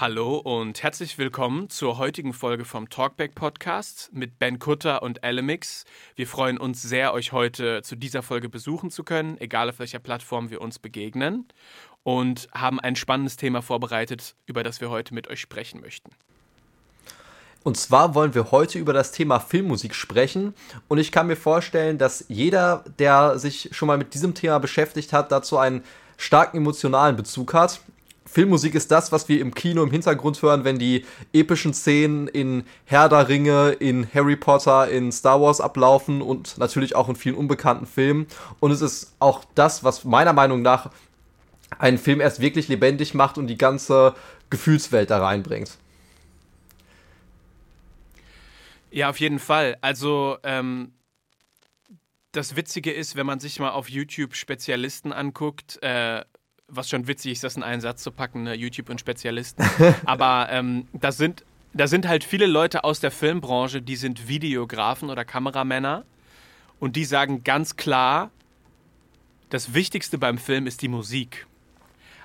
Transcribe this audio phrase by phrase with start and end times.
[0.00, 5.84] Hallo und herzlich willkommen zur heutigen Folge vom Talkback Podcast mit Ben Kutter und Elemix.
[6.16, 9.98] Wir freuen uns sehr, euch heute zu dieser Folge besuchen zu können, egal auf welcher
[9.98, 11.46] Plattform wir uns begegnen,
[12.02, 16.12] und haben ein spannendes Thema vorbereitet, über das wir heute mit euch sprechen möchten.
[17.62, 20.54] Und zwar wollen wir heute über das Thema Filmmusik sprechen.
[20.88, 25.12] Und ich kann mir vorstellen, dass jeder, der sich schon mal mit diesem Thema beschäftigt
[25.12, 25.84] hat, dazu einen
[26.16, 27.82] starken emotionalen Bezug hat.
[28.26, 32.64] Filmmusik ist das, was wir im Kino im Hintergrund hören, wenn die epischen Szenen in
[32.84, 37.34] Herr der Ringe, in Harry Potter, in Star Wars ablaufen und natürlich auch in vielen
[37.34, 38.26] unbekannten Filmen.
[38.60, 40.90] Und es ist auch das, was meiner Meinung nach
[41.78, 44.14] einen Film erst wirklich lebendig macht und die ganze
[44.48, 45.78] Gefühlswelt da reinbringt.
[48.90, 49.76] Ja, auf jeden Fall.
[49.80, 50.92] Also, ähm,
[52.32, 56.24] das Witzige ist, wenn man sich mal auf YouTube Spezialisten anguckt, äh,
[56.70, 58.54] was schon witzig ist, das in einen Satz zu packen, ne?
[58.54, 59.64] YouTube und Spezialisten.
[60.04, 65.10] Aber ähm, das sind, da sind halt viele Leute aus der Filmbranche, die sind Videografen
[65.10, 66.04] oder Kameramänner
[66.78, 68.30] und die sagen ganz klar,
[69.50, 71.46] das Wichtigste beim Film ist die Musik.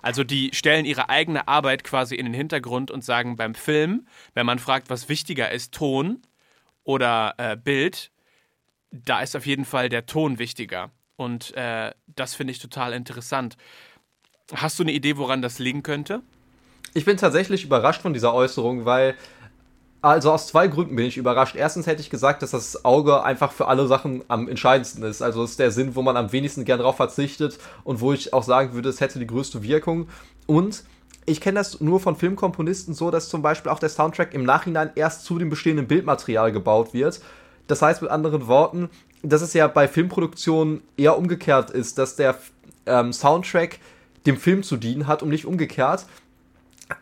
[0.02, 4.46] Also die stellen ihre eigene Arbeit quasi in den Hintergrund und sagen beim Film, wenn
[4.46, 6.22] man fragt, was wichtiger ist, Ton
[6.84, 8.12] oder äh, Bild,
[8.92, 10.92] da ist auf jeden Fall der Ton wichtiger.
[11.16, 13.58] Und äh, das finde ich total interessant.
[14.54, 16.22] Hast du eine Idee, woran das liegen könnte?
[16.94, 19.16] Ich bin tatsächlich überrascht von dieser Äußerung, weil
[20.02, 21.56] also aus zwei Gründen bin ich überrascht.
[21.56, 25.24] Erstens hätte ich gesagt, dass das Auge einfach für alle Sachen am entscheidendsten ist.
[25.24, 28.44] Also ist der Sinn, wo man am wenigsten gern drauf verzichtet und wo ich auch
[28.44, 30.08] sagen würde, es hätte die größte Wirkung.
[30.46, 30.84] Und
[31.26, 34.92] ich kenne das nur von Filmkomponisten so, dass zum Beispiel auch der Soundtrack im Nachhinein
[34.94, 37.20] erst zu dem bestehenden Bildmaterial gebaut wird.
[37.66, 38.90] Das heißt mit anderen Worten,
[39.24, 42.38] dass es ja bei Filmproduktionen eher umgekehrt ist, dass der
[42.86, 43.80] ähm, Soundtrack
[44.26, 46.06] dem Film zu dienen hat und nicht umgekehrt.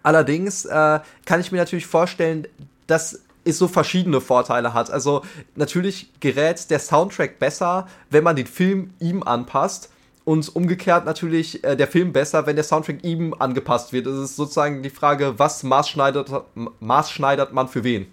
[0.02, 2.48] Allerdings äh, kann ich mir natürlich vorstellen,
[2.88, 4.90] dass es so verschiedene Vorteile hat.
[4.90, 5.24] Also
[5.56, 9.90] natürlich gerät der Soundtrack besser, wenn man den Film ihm anpasst
[10.26, 14.08] und umgekehrt natürlich äh, der Film besser, wenn der Soundtrack ihm angepasst wird.
[14.08, 16.32] Es ist sozusagen die Frage, was maßschneidert,
[16.80, 18.08] maßschneidert man für wen.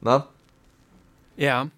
[0.00, 0.26] Na?
[1.36, 1.68] Ja.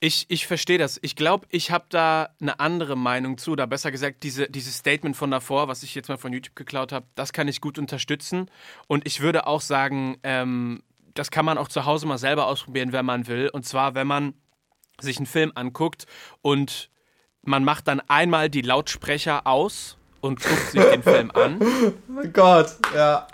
[0.00, 0.98] Ich, ich verstehe das.
[1.02, 3.52] Ich glaube, ich habe da eine andere Meinung zu.
[3.52, 6.92] Oder besser gesagt, diese, dieses Statement von davor, was ich jetzt mal von YouTube geklaut
[6.92, 8.48] habe, das kann ich gut unterstützen.
[8.86, 10.82] Und ich würde auch sagen, ähm,
[11.14, 13.48] das kann man auch zu Hause mal selber ausprobieren, wenn man will.
[13.52, 14.34] Und zwar, wenn man
[15.00, 16.06] sich einen Film anguckt
[16.42, 16.90] und
[17.42, 21.58] man macht dann einmal die Lautsprecher aus und guckt sich den Film an.
[22.08, 23.26] Oh mein Gott, ja.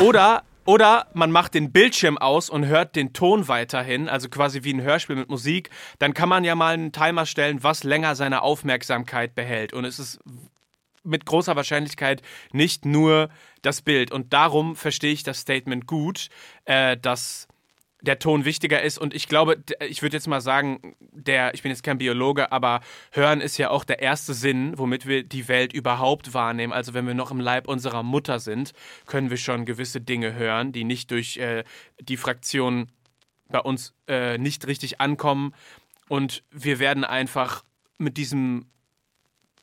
[0.00, 4.74] Oder oder man macht den Bildschirm aus und hört den Ton weiterhin, also quasi wie
[4.74, 5.70] ein Hörspiel mit Musik.
[5.98, 9.72] Dann kann man ja mal einen Timer stellen, was länger seine Aufmerksamkeit behält.
[9.72, 10.20] Und es ist
[11.02, 12.22] mit großer Wahrscheinlichkeit
[12.52, 13.30] nicht nur
[13.62, 14.12] das Bild.
[14.12, 16.28] Und darum verstehe ich das Statement gut,
[16.66, 17.48] äh, dass
[18.02, 18.98] der Ton wichtiger ist.
[18.98, 22.80] Und ich glaube, ich würde jetzt mal sagen, der, ich bin jetzt kein Biologe, aber
[23.12, 26.72] Hören ist ja auch der erste Sinn, womit wir die Welt überhaupt wahrnehmen.
[26.72, 28.72] Also wenn wir noch im Leib unserer Mutter sind,
[29.06, 31.64] können wir schon gewisse Dinge hören, die nicht durch äh,
[32.00, 32.90] die Fraktion
[33.48, 35.54] bei uns äh, nicht richtig ankommen.
[36.08, 37.64] Und wir werden einfach
[37.98, 38.66] mit diesem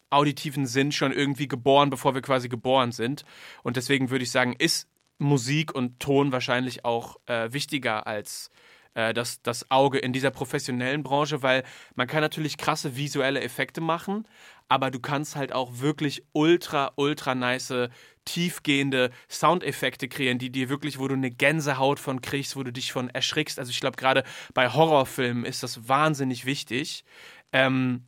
[0.09, 3.25] auditiven Sinn schon irgendwie geboren, bevor wir quasi geboren sind.
[3.63, 8.49] Und deswegen würde ich sagen, ist Musik und Ton wahrscheinlich auch äh, wichtiger als
[8.93, 11.63] äh, das, das Auge in dieser professionellen Branche, weil
[11.95, 14.27] man kann natürlich krasse visuelle Effekte machen,
[14.69, 17.89] aber du kannst halt auch wirklich ultra, ultra nice,
[18.25, 22.91] tiefgehende Soundeffekte kreieren, die dir wirklich, wo du eine Gänsehaut von kriegst, wo du dich
[22.91, 23.59] von erschrickst.
[23.59, 24.23] Also ich glaube, gerade
[24.53, 27.05] bei Horrorfilmen ist das wahnsinnig wichtig.
[27.53, 28.03] Ähm,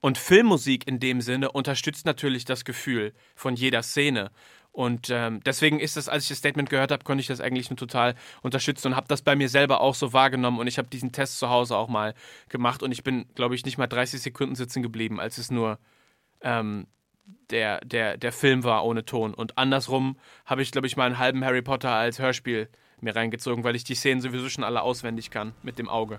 [0.00, 4.32] und Filmmusik in dem Sinne unterstützt natürlich das Gefühl von jeder Szene.
[4.74, 7.70] Und ähm, deswegen ist das, als ich das Statement gehört habe, konnte ich das eigentlich
[7.70, 10.58] nur total unterstützen und habe das bei mir selber auch so wahrgenommen.
[10.58, 12.12] Und ich habe diesen Test zu Hause auch mal
[12.48, 15.78] gemacht und ich bin, glaube ich, nicht mal 30 Sekunden sitzen geblieben, als es nur
[16.40, 16.88] ähm,
[17.50, 19.32] der, der, der Film war ohne Ton.
[19.32, 22.68] Und andersrum habe ich, glaube ich, mal einen halben Harry Potter als Hörspiel
[23.00, 26.18] mir reingezogen, weil ich die Szenen sowieso schon alle auswendig kann mit dem Auge.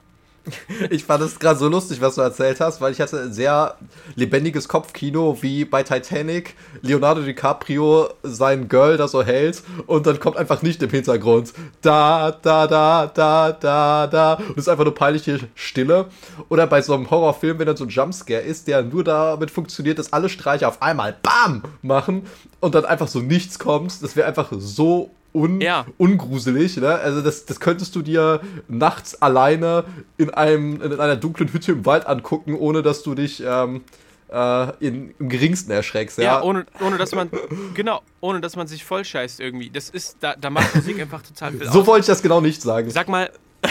[0.89, 3.75] Ich fand es gerade so lustig, was du erzählt hast, weil ich hatte ein sehr
[4.15, 10.37] lebendiges Kopfkino, wie bei Titanic Leonardo DiCaprio sein Girl da so hält und dann kommt
[10.37, 14.95] einfach nicht im Hintergrund da, da, da, da, da, da und es ist einfach nur
[14.95, 16.07] peinliche Stille.
[16.49, 19.99] Oder bei so einem Horrorfilm, wenn dann so ein Jumpscare ist, der nur damit funktioniert,
[19.99, 22.23] dass alle Streiche auf einmal BAM machen
[22.59, 24.01] und dann einfach so nichts kommt.
[24.01, 25.85] Das wäre einfach so un ja.
[25.97, 26.77] ungruselig.
[26.77, 26.87] Ne?
[26.87, 29.83] Also das, das könntest du dir nachts alleine
[30.17, 33.81] in, einem, in einer dunklen Hütte im Wald angucken, ohne dass du dich ähm,
[34.29, 36.17] äh, in, im geringsten erschreckst.
[36.17, 37.29] Ja, ja ohne, ohne dass man,
[37.73, 39.69] genau, ohne dass man sich vollscheißt irgendwie.
[39.69, 41.87] Das ist, da, da macht Musik einfach total viel So aus.
[41.87, 42.89] wollte ich das genau nicht sagen.
[42.89, 43.31] Sag mal,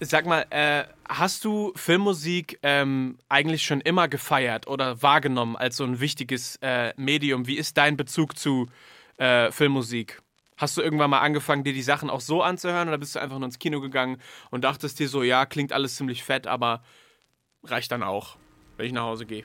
[0.00, 5.84] sag mal, äh, hast du Filmmusik ähm, eigentlich schon immer gefeiert oder wahrgenommen als so
[5.84, 7.46] ein wichtiges äh, Medium?
[7.46, 8.68] Wie ist dein Bezug zu
[9.16, 10.22] äh, Filmmusik?
[10.56, 13.38] Hast du irgendwann mal angefangen, dir die Sachen auch so anzuhören oder bist du einfach
[13.38, 14.18] nur ins Kino gegangen
[14.50, 16.82] und dachtest dir so, ja, klingt alles ziemlich fett, aber
[17.62, 18.36] reicht dann auch,
[18.76, 19.44] wenn ich nach Hause gehe?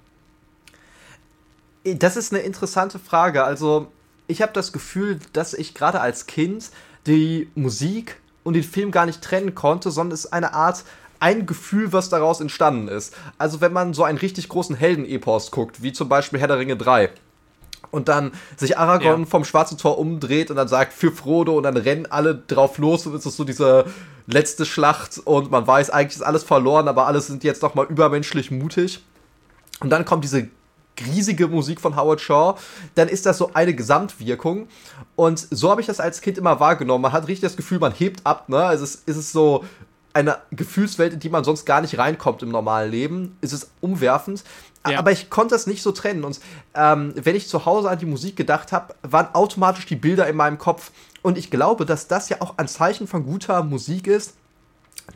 [1.83, 3.43] Das ist eine interessante Frage.
[3.43, 3.91] Also,
[4.27, 6.69] ich habe das Gefühl, dass ich gerade als Kind
[7.07, 10.85] die Musik und den Film gar nicht trennen konnte, sondern es ist eine Art
[11.19, 13.15] ein Gefühl, was daraus entstanden ist.
[13.37, 16.75] Also wenn man so einen richtig großen Heldenepos guckt, wie zum Beispiel Herr der Ringe
[16.75, 17.11] 3,
[17.91, 19.25] und dann sich Aragorn ja.
[19.25, 23.05] vom Schwarzen Tor umdreht und dann sagt für Frodo und dann rennen alle drauf los
[23.05, 23.85] und es ist so diese
[24.27, 27.85] letzte Schlacht und man weiß, eigentlich ist alles verloren, aber alle sind jetzt noch mal
[27.85, 29.03] übermenschlich mutig.
[29.79, 30.47] Und dann kommt diese
[31.05, 32.55] riesige Musik von Howard Shaw,
[32.95, 34.67] dann ist das so eine Gesamtwirkung.
[35.15, 37.01] Und so habe ich das als Kind immer wahrgenommen.
[37.01, 38.63] Man hat richtig das Gefühl, man hebt ab, ne?
[38.63, 39.63] Also es ist so
[40.13, 43.37] eine Gefühlswelt, in die man sonst gar nicht reinkommt im normalen Leben.
[43.41, 44.43] Es ist umwerfend.
[44.87, 44.97] Ja.
[44.99, 46.23] Aber ich konnte das nicht so trennen.
[46.23, 46.39] Und
[46.73, 50.35] ähm, wenn ich zu Hause an die Musik gedacht habe, waren automatisch die Bilder in
[50.35, 50.91] meinem Kopf.
[51.21, 54.33] Und ich glaube, dass das ja auch ein Zeichen von guter Musik ist,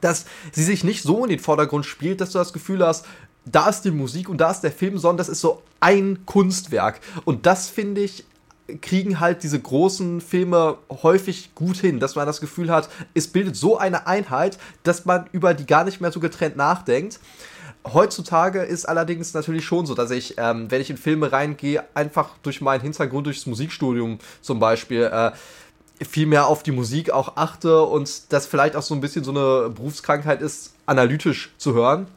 [0.01, 3.05] dass sie sich nicht so in den Vordergrund spielt, dass du das Gefühl hast,
[3.45, 6.99] da ist die Musik und da ist der Film, sondern das ist so ein Kunstwerk.
[7.25, 8.25] Und das finde ich
[8.81, 13.55] kriegen halt diese großen Filme häufig gut hin, dass man das Gefühl hat, es bildet
[13.55, 17.19] so eine Einheit, dass man über die gar nicht mehr so getrennt nachdenkt.
[17.85, 22.31] Heutzutage ist allerdings natürlich schon so, dass ich, ähm, wenn ich in Filme reingehe, einfach
[22.41, 25.31] durch meinen Hintergrund, durchs Musikstudium zum Beispiel, äh,
[26.03, 29.31] viel mehr auf die Musik auch achte und das vielleicht auch so ein bisschen so
[29.31, 32.07] eine Berufskrankheit ist, analytisch zu hören.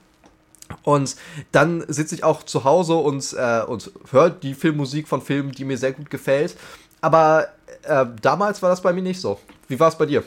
[0.82, 1.16] Und
[1.52, 5.64] dann sitze ich auch zu Hause und, äh, und höre die Filmmusik von Filmen, die
[5.64, 6.56] mir sehr gut gefällt.
[7.00, 7.48] Aber
[7.82, 9.40] äh, damals war das bei mir nicht so.
[9.68, 10.24] Wie war es bei dir?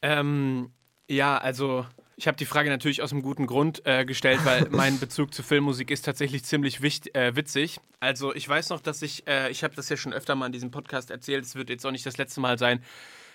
[0.00, 0.70] Ähm,
[1.08, 1.86] ja, also
[2.16, 5.42] ich habe die Frage natürlich aus einem guten Grund äh, gestellt, weil mein Bezug zu
[5.42, 7.80] Filmmusik ist tatsächlich ziemlich wichtig, äh, witzig.
[8.00, 10.52] Also ich weiß noch, dass ich, äh, ich habe das ja schon öfter mal in
[10.52, 12.82] diesem Podcast erzählt, es wird jetzt auch nicht das letzte Mal sein,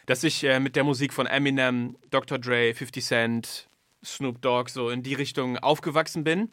[0.05, 2.37] dass ich äh, mit der Musik von Eminem, Dr.
[2.37, 3.67] Dre, 50 Cent,
[4.07, 6.49] Snoop Dogg so in die Richtung aufgewachsen bin.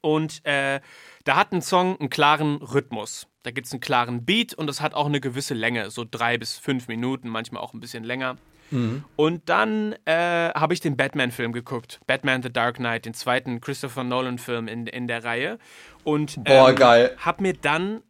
[0.00, 0.80] Und äh,
[1.24, 3.26] da hat ein Song einen klaren Rhythmus.
[3.42, 6.38] Da gibt es einen klaren Beat und es hat auch eine gewisse Länge, so drei
[6.38, 8.36] bis fünf Minuten, manchmal auch ein bisschen länger.
[8.70, 9.04] Mhm.
[9.16, 12.00] Und dann äh, habe ich den Batman-Film geguckt.
[12.06, 15.58] Batman The Dark Knight, den zweiten Christopher Nolan-Film in, in der Reihe.
[16.04, 17.16] Und ähm, Boah, geil.
[17.18, 18.02] Hab mir dann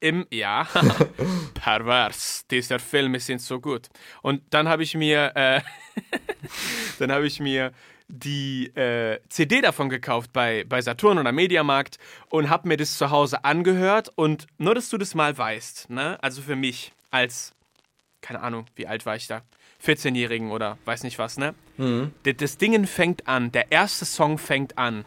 [0.00, 0.66] im, ja,
[1.54, 3.88] pervers, dieser Film ist so gut.
[4.22, 5.60] Und dann habe ich mir, äh,
[6.98, 7.72] dann habe ich mir
[8.10, 11.98] die äh, CD davon gekauft bei, bei Saturn oder Mediamarkt
[12.28, 16.18] und habe mir das zu Hause angehört und nur, dass du das mal weißt, ne?
[16.22, 17.52] Also für mich als,
[18.20, 19.42] keine Ahnung, wie alt war ich da?
[19.84, 21.54] 14-Jährigen oder weiß nicht was, ne?
[21.78, 22.12] Mhm.
[22.24, 25.04] Das, das Ding fängt an, der erste Song fängt an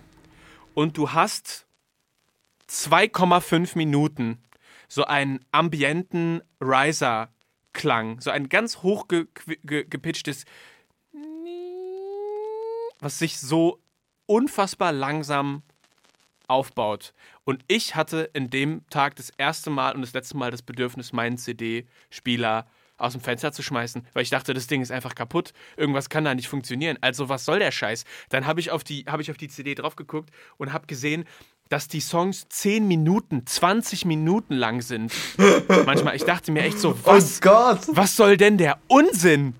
[0.74, 1.66] und du hast
[2.70, 4.40] 2,5 Minuten
[4.88, 9.26] so einen ambienten Riser-Klang, so ein ganz hoch ge
[9.64, 10.46] ge gepitchtes
[13.04, 13.80] was sich so
[14.26, 15.64] unfassbar langsam
[16.48, 17.14] aufbaut.
[17.44, 21.14] Und ich hatte in dem Tag das erste Mal und das letzte Mal das Bedürfnis,
[21.14, 22.68] meinen CD-Spieler
[22.98, 25.52] aus dem Fenster zu schmeißen, weil ich dachte, das Ding ist einfach kaputt.
[25.76, 26.98] Irgendwas kann da nicht funktionieren.
[27.02, 28.06] Also was soll der Scheiß?
[28.30, 31.26] Dann habe ich auf die ich auf die CD drauf geguckt und habe gesehen,
[31.70, 35.12] dass die Songs 10 Minuten, 20 Minuten lang sind.
[35.86, 39.56] Manchmal, ich dachte mir echt so, oh was, oh was soll denn der Unsinn?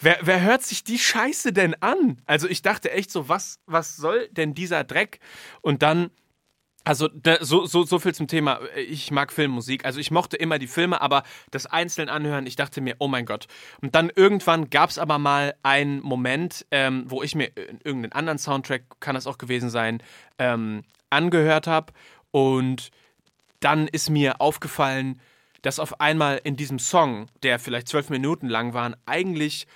[0.00, 2.22] Wer, wer hört sich die Scheiße denn an?
[2.26, 5.18] Also ich dachte echt so, was, was soll denn dieser Dreck?
[5.60, 6.10] Und dann
[6.84, 9.84] also so, so, so viel zum Thema, ich mag Filmmusik.
[9.84, 13.26] Also ich mochte immer die Filme, aber das einzeln anhören, ich dachte mir, oh mein
[13.26, 13.46] Gott.
[13.82, 17.50] Und dann irgendwann gab es aber mal einen Moment, ähm, wo ich mir
[17.84, 20.02] irgendeinen anderen Soundtrack, kann das auch gewesen sein,
[20.38, 21.92] ähm, angehört habe.
[22.30, 22.90] Und
[23.60, 25.20] dann ist mir aufgefallen,
[25.60, 29.66] dass auf einmal in diesem Song, der vielleicht zwölf Minuten lang war, eigentlich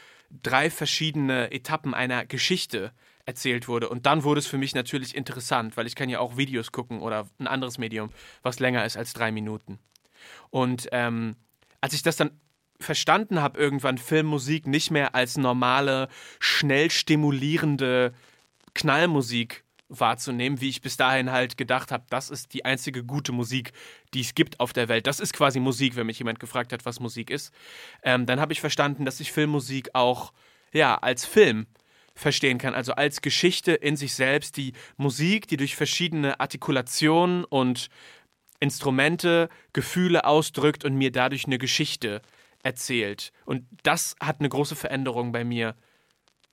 [0.43, 2.93] drei verschiedene Etappen einer Geschichte
[3.25, 3.89] erzählt wurde.
[3.89, 7.01] Und dann wurde es für mich natürlich interessant, weil ich kann ja auch Videos gucken
[7.01, 8.11] oder ein anderes Medium,
[8.43, 9.79] was länger ist als drei Minuten.
[10.51, 11.37] Und ähm,
[11.81, 12.41] als ich das dann
[12.81, 16.09] verstanden habe, irgendwann Filmmusik nicht mehr als normale,
[16.41, 18.13] schnell stimulierende
[18.75, 19.65] Knallmusik
[20.01, 23.73] wahrzunehmen, wie ich bis dahin halt gedacht habe, das ist die einzige gute Musik,
[24.15, 25.07] die es gibt auf der Welt.
[25.07, 27.53] Das ist quasi Musik, wenn mich jemand gefragt hat, was Musik ist.
[28.03, 30.33] Ähm, dann habe ich verstanden, dass ich Filmmusik auch
[30.73, 31.67] ja als Film
[32.15, 32.75] verstehen kann.
[32.75, 37.89] Also als Geschichte in sich selbst, die Musik, die durch verschiedene Artikulationen und
[38.61, 42.23] Instrumente Gefühle ausdrückt und mir dadurch eine Geschichte
[42.63, 43.33] erzählt.
[43.45, 45.75] Und das hat eine große Veränderung bei mir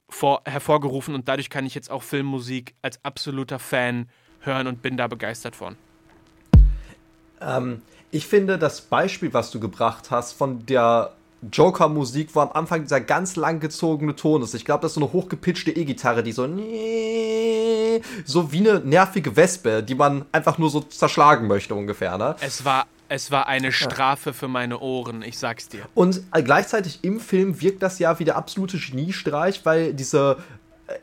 [0.09, 4.09] vor, hervorgerufen und dadurch kann ich jetzt auch Filmmusik als absoluter Fan
[4.41, 5.75] hören und bin da begeistert von.
[7.41, 11.13] Ähm, ich finde das Beispiel, was du gebracht hast, von der
[11.51, 14.53] Joker-Musik, wo am Anfang dieser ganz lang gezogene Ton ist.
[14.55, 16.47] Ich glaube, das ist so eine hochgepitchte E-Gitarre, die so
[18.25, 22.17] so wie eine nervige Wespe, die man einfach nur so zerschlagen möchte ungefähr.
[22.17, 22.35] Ne?
[22.41, 24.33] Es war es war eine Strafe ja.
[24.33, 25.81] für meine Ohren, ich sag's dir.
[25.95, 30.37] Und gleichzeitig im Film wirkt das ja wie der absolute Geniestreich, weil diese,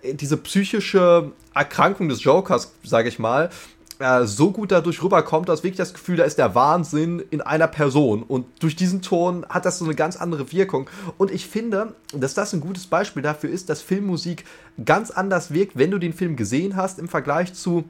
[0.02, 3.50] äh, diese psychische Erkrankung des Jokers, sage ich mal,
[3.98, 7.66] äh, so gut dadurch rüberkommt, dass wirklich das Gefühl, da ist der Wahnsinn in einer
[7.66, 8.22] Person.
[8.22, 10.88] Und durch diesen Ton hat das so eine ganz andere Wirkung.
[11.18, 14.44] Und ich finde, dass das ein gutes Beispiel dafür ist, dass Filmmusik
[14.84, 17.84] ganz anders wirkt, wenn du den Film gesehen hast, im Vergleich zu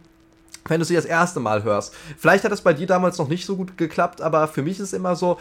[0.68, 1.94] wenn du sie das erste Mal hörst.
[2.18, 4.88] Vielleicht hat das bei dir damals noch nicht so gut geklappt, aber für mich ist
[4.88, 5.38] es immer so,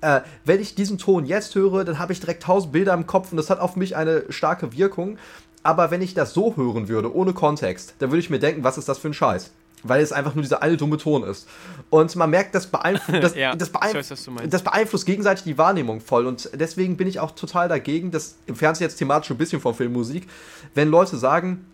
[0.00, 3.30] äh, wenn ich diesen Ton jetzt höre, dann habe ich direkt tausend Bilder im Kopf
[3.30, 5.18] und das hat auf mich eine starke Wirkung.
[5.62, 8.78] Aber wenn ich das so hören würde, ohne Kontext, dann würde ich mir denken, was
[8.78, 9.50] ist das für ein Scheiß?
[9.82, 11.48] weil es einfach nur dieser eine dumme Ton ist.
[11.90, 16.00] Und man merkt, das, beeinflusst, das, ja, das, beeinf weiß, das, beeinflusst gegenseitig die Wahrnehmung
[16.00, 16.26] voll.
[16.26, 19.74] Und deswegen bin ich auch total dagegen, dass im Fernsehen jetzt thematisch ein bisschen von
[19.74, 20.28] Filmmusik,
[20.74, 21.66] wenn Leute sagen,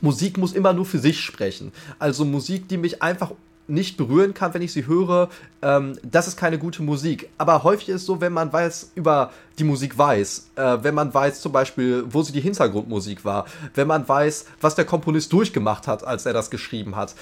[0.00, 1.72] Musik muss immer nur für sich sprechen.
[1.98, 3.32] Also Musik, die mich einfach
[3.68, 5.28] nicht berühren kann, wenn ich sie höre,
[5.62, 7.28] ähm, das ist keine gute Musik.
[7.38, 11.14] Aber häufig ist es so, wenn man weiß, über die Musik weiß, äh, wenn man
[11.14, 15.86] weiß zum Beispiel, wo sie die Hintergrundmusik war, wenn man weiß, was der Komponist durchgemacht
[15.86, 17.14] hat, als er das geschrieben hat,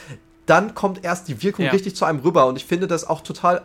[0.47, 1.71] dann kommt erst die Wirkung ja.
[1.71, 2.47] richtig zu einem rüber.
[2.47, 3.63] Und ich finde das auch total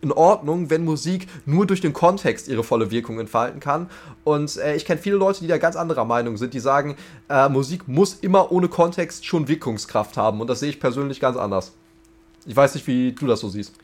[0.00, 3.88] in Ordnung, wenn Musik nur durch den Kontext ihre volle Wirkung entfalten kann.
[4.22, 6.96] Und äh, ich kenne viele Leute, die da ganz anderer Meinung sind, die sagen,
[7.28, 10.40] äh, Musik muss immer ohne Kontext schon Wirkungskraft haben.
[10.40, 11.72] Und das sehe ich persönlich ganz anders.
[12.46, 13.74] Ich weiß nicht, wie du das so siehst.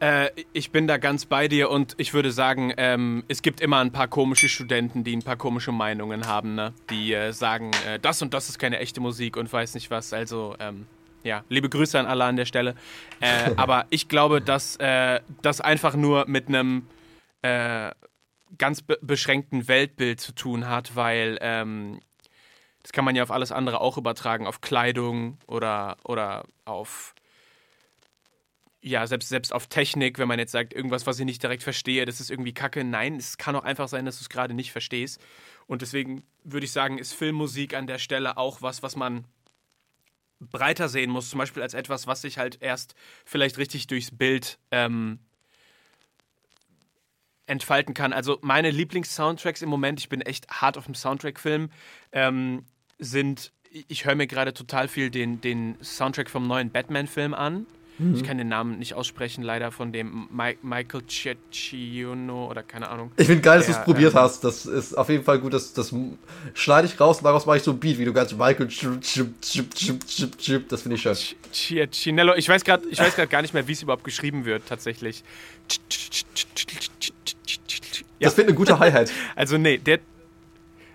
[0.00, 3.78] Äh, ich bin da ganz bei dir und ich würde sagen, ähm, es gibt immer
[3.78, 6.72] ein paar komische Studenten, die ein paar komische Meinungen haben, ne?
[6.88, 10.14] die äh, sagen, äh, das und das ist keine echte Musik und weiß nicht was.
[10.14, 10.86] Also, ähm,
[11.22, 12.74] ja, liebe Grüße an alle an der Stelle.
[13.20, 16.86] Äh, aber ich glaube, dass äh, das einfach nur mit einem
[17.42, 17.90] äh,
[18.58, 22.00] ganz be beschränkten Weltbild zu tun hat, weil ähm,
[22.82, 27.14] das kann man ja auf alles andere auch übertragen, auf Kleidung oder, oder auf,
[28.80, 32.06] ja, selbst, selbst auf Technik, wenn man jetzt sagt, irgendwas, was ich nicht direkt verstehe,
[32.06, 32.82] das ist irgendwie kacke.
[32.82, 35.20] Nein, es kann auch einfach sein, dass du es gerade nicht verstehst.
[35.66, 39.24] Und deswegen würde ich sagen, ist Filmmusik an der Stelle auch was, was man
[40.40, 42.94] breiter sehen muss, zum Beispiel als etwas, was sich halt erst
[43.24, 45.18] vielleicht richtig durchs Bild ähm,
[47.46, 48.12] entfalten kann.
[48.12, 51.70] Also meine Lieblings-Soundtracks im Moment, ich bin echt hart auf dem Soundtrack-Film,
[52.12, 52.64] ähm,
[52.98, 57.66] sind, ich höre mir gerade total viel den, den Soundtrack vom neuen Batman-Film an.
[58.00, 58.14] Mhm.
[58.14, 63.12] Ich kann den Namen nicht aussprechen, leider von dem Mi Michael Ciacchino oder keine Ahnung.
[63.18, 64.42] Ich finde geil, dass du es probiert ähm, hast.
[64.42, 65.52] Das ist auf jeden Fall gut.
[65.52, 65.94] Das, das
[66.54, 68.68] schneide ich raus und daraus mache ich so ein Beat, wie du ganz Michael.
[68.68, 68.78] Das
[70.82, 71.14] finde ich schön.
[71.52, 72.36] Ciaccinello.
[72.36, 72.88] Ich weiß gerade
[73.28, 75.22] gar nicht mehr, wie es überhaupt geschrieben wird, tatsächlich.
[78.18, 79.10] Das finde eine gute Hi-Hat.
[79.36, 80.00] Also, nee, der,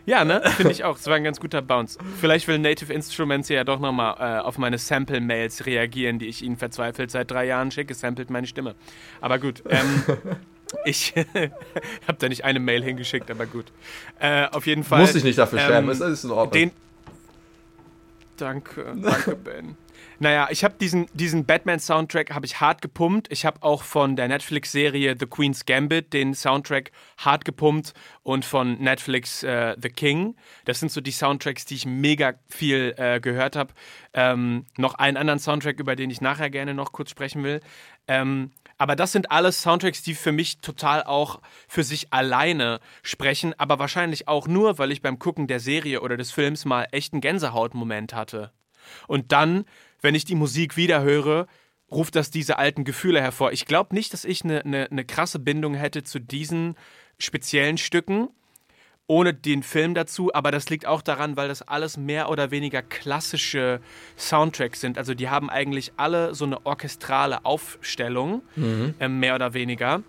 [0.05, 0.41] ja, ne?
[0.57, 0.97] Finde ich auch.
[0.97, 1.97] Das war ein ganz guter Bounce.
[2.19, 6.57] Vielleicht will Native Instruments ja doch nochmal äh, auf meine Sample-Mails reagieren, die ich ihnen
[6.57, 7.93] verzweifelt seit drei Jahren schicke.
[7.93, 8.75] Samplet meine Stimme.
[9.21, 9.63] Aber gut.
[9.69, 10.03] Ähm,
[10.85, 11.13] ich
[12.07, 13.65] habe da nicht eine Mail hingeschickt, aber gut.
[14.19, 15.01] Äh, auf jeden Fall.
[15.01, 15.83] Muss ich nicht dafür schämen.
[15.83, 16.51] Ähm, ist in Ordnung.
[16.51, 16.71] Den,
[18.37, 19.75] danke, danke, Ben.
[20.19, 23.27] Naja, ich habe diesen, diesen Batman-Soundtrack habe ich hart gepumpt.
[23.31, 27.93] Ich habe auch von der Netflix-Serie The Queen's Gambit den Soundtrack hart gepumpt
[28.23, 30.35] und von Netflix äh, The King.
[30.63, 33.73] Das sind so die Soundtracks, die ich mega viel äh, gehört habe.
[34.13, 37.59] Ähm, noch einen anderen Soundtrack, über den ich nachher gerne noch kurz sprechen will.
[38.07, 43.53] Ähm, aber das sind alles Soundtracks, die für mich total auch für sich alleine sprechen,
[43.57, 47.13] aber wahrscheinlich auch nur, weil ich beim Gucken der Serie oder des Films mal echt
[47.13, 48.51] einen Gänsehautmoment hatte.
[49.07, 49.65] Und dann
[50.01, 51.47] wenn ich die Musik wieder höre,
[51.91, 53.51] ruft das diese alten Gefühle hervor.
[53.51, 56.75] Ich glaube nicht, dass ich eine ne, ne krasse Bindung hätte zu diesen
[57.17, 58.29] speziellen Stücken,
[59.07, 62.81] ohne den Film dazu, aber das liegt auch daran, weil das alles mehr oder weniger
[62.81, 63.79] klassische
[64.17, 64.97] Soundtracks sind.
[64.97, 68.95] Also die haben eigentlich alle so eine orchestrale Aufstellung, mhm.
[68.99, 70.01] äh, mehr oder weniger.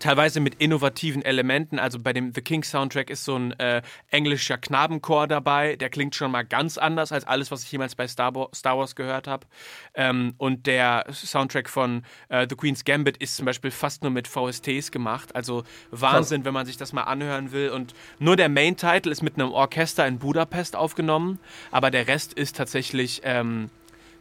[0.00, 1.78] Teilweise mit innovativen Elementen.
[1.78, 5.76] Also bei dem The King Soundtrack ist so ein äh, englischer Knabenchor dabei.
[5.76, 8.78] Der klingt schon mal ganz anders als alles, was ich jemals bei Star, Bo Star
[8.78, 9.46] Wars gehört habe.
[9.94, 14.26] Ähm, und der Soundtrack von äh, The Queen's Gambit ist zum Beispiel fast nur mit
[14.26, 15.34] VSTs gemacht.
[15.36, 16.46] Also Wahnsinn, Krass.
[16.46, 17.70] wenn man sich das mal anhören will.
[17.70, 21.38] Und nur der Main-Title ist mit einem Orchester in Budapest aufgenommen,
[21.70, 23.70] aber der Rest ist tatsächlich ähm,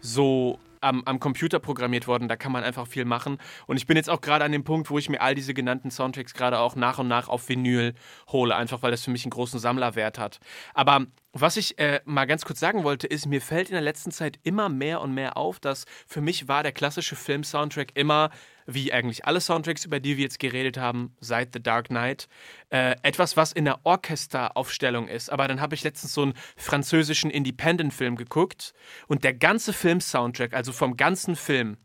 [0.01, 2.27] so am, am, Computer programmiert worden.
[2.27, 3.37] Da kann man einfach viel machen.
[3.67, 5.91] Und ich bin jetzt auch gerade an dem Punkt, wo ich mir all diese genannten
[5.91, 7.93] Soundtracks gerade auch nach und nach auf Vinyl
[8.29, 10.39] hole, einfach weil das für mich einen großen Sammlerwert hat.
[10.73, 14.11] Aber was ich äh, mal ganz kurz sagen wollte, ist, mir fällt in der letzten
[14.11, 18.31] Zeit immer mehr und mehr auf, dass für mich war der klassische Film-Soundtrack immer,
[18.65, 22.27] wie eigentlich alle Soundtracks, über die wir jetzt geredet haben, seit The Dark Knight,
[22.71, 25.31] äh, etwas, was in der Orchesteraufstellung ist.
[25.31, 28.73] Aber dann habe ich letztens so einen französischen Independent-Film geguckt
[29.07, 31.77] und der ganze Film-Soundtrack, also vom ganzen Film,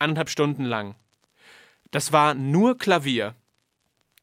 [0.00, 0.96] anderthalb Stunden lang,
[1.92, 3.36] das war nur Klavier.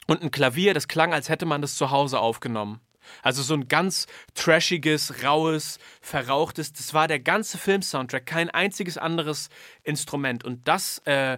[0.07, 2.79] Und ein Klavier, das klang, als hätte man das zu Hause aufgenommen.
[3.21, 6.73] Also so ein ganz trashiges, raues, verrauchtes.
[6.73, 9.49] Das war der ganze Film-Soundtrack, kein einziges anderes
[9.83, 10.43] Instrument.
[10.43, 11.37] Und das äh,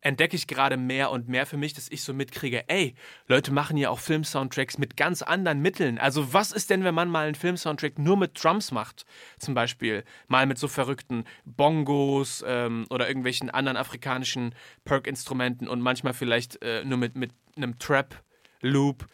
[0.00, 2.94] entdecke ich gerade mehr und mehr für mich, dass ich so mitkriege, ey,
[3.26, 5.98] Leute machen ja auch Film-Soundtracks mit ganz anderen Mitteln.
[5.98, 9.04] Also was ist denn, wenn man mal einen Film-Soundtrack nur mit Drums macht?
[9.38, 14.54] Zum Beispiel mal mit so verrückten Bongos ähm, oder irgendwelchen anderen afrikanischen
[14.84, 19.06] Perk-Instrumenten und manchmal vielleicht äh, nur mit, mit einem Trap-Loop.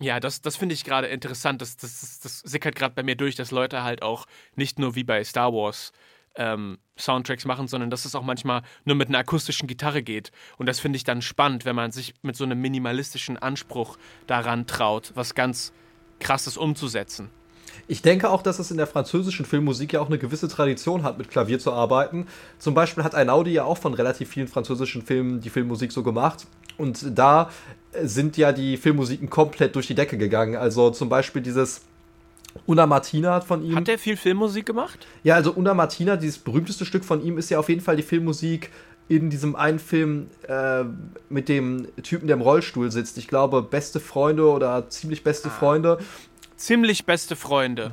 [0.00, 1.62] Ja, das, das finde ich gerade interessant.
[1.62, 5.04] Das, das, das, sickert gerade bei mir durch, dass Leute halt auch nicht nur wie
[5.04, 5.92] bei Star Wars
[6.36, 10.32] ähm, Soundtracks machen, sondern dass es auch manchmal nur mit einer akustischen Gitarre geht.
[10.58, 13.96] Und das finde ich dann spannend, wenn man sich mit so einem minimalistischen Anspruch
[14.26, 15.72] daran traut, was ganz
[16.18, 17.30] krasses umzusetzen.
[17.86, 21.18] Ich denke auch, dass es in der französischen Filmmusik ja auch eine gewisse Tradition hat,
[21.18, 22.26] mit Klavier zu arbeiten.
[22.58, 26.46] Zum Beispiel hat Einaudi ja auch von relativ vielen französischen Filmen die Filmmusik so gemacht.
[26.78, 27.50] Und da
[28.02, 30.56] sind ja die Filmmusiken komplett durch die Decke gegangen.
[30.56, 31.82] Also zum Beispiel dieses
[32.66, 33.76] Una Martina hat von ihm.
[33.76, 35.06] Hat der viel Filmmusik gemacht?
[35.22, 38.02] Ja, also Una Martina, dieses berühmteste Stück von ihm, ist ja auf jeden Fall die
[38.02, 38.70] Filmmusik
[39.06, 40.84] in diesem einen Film äh,
[41.28, 43.18] mit dem Typen, der im Rollstuhl sitzt.
[43.18, 45.52] Ich glaube, Beste Freunde oder ziemlich beste ah.
[45.52, 45.98] Freunde.
[46.56, 47.92] Ziemlich beste Freunde.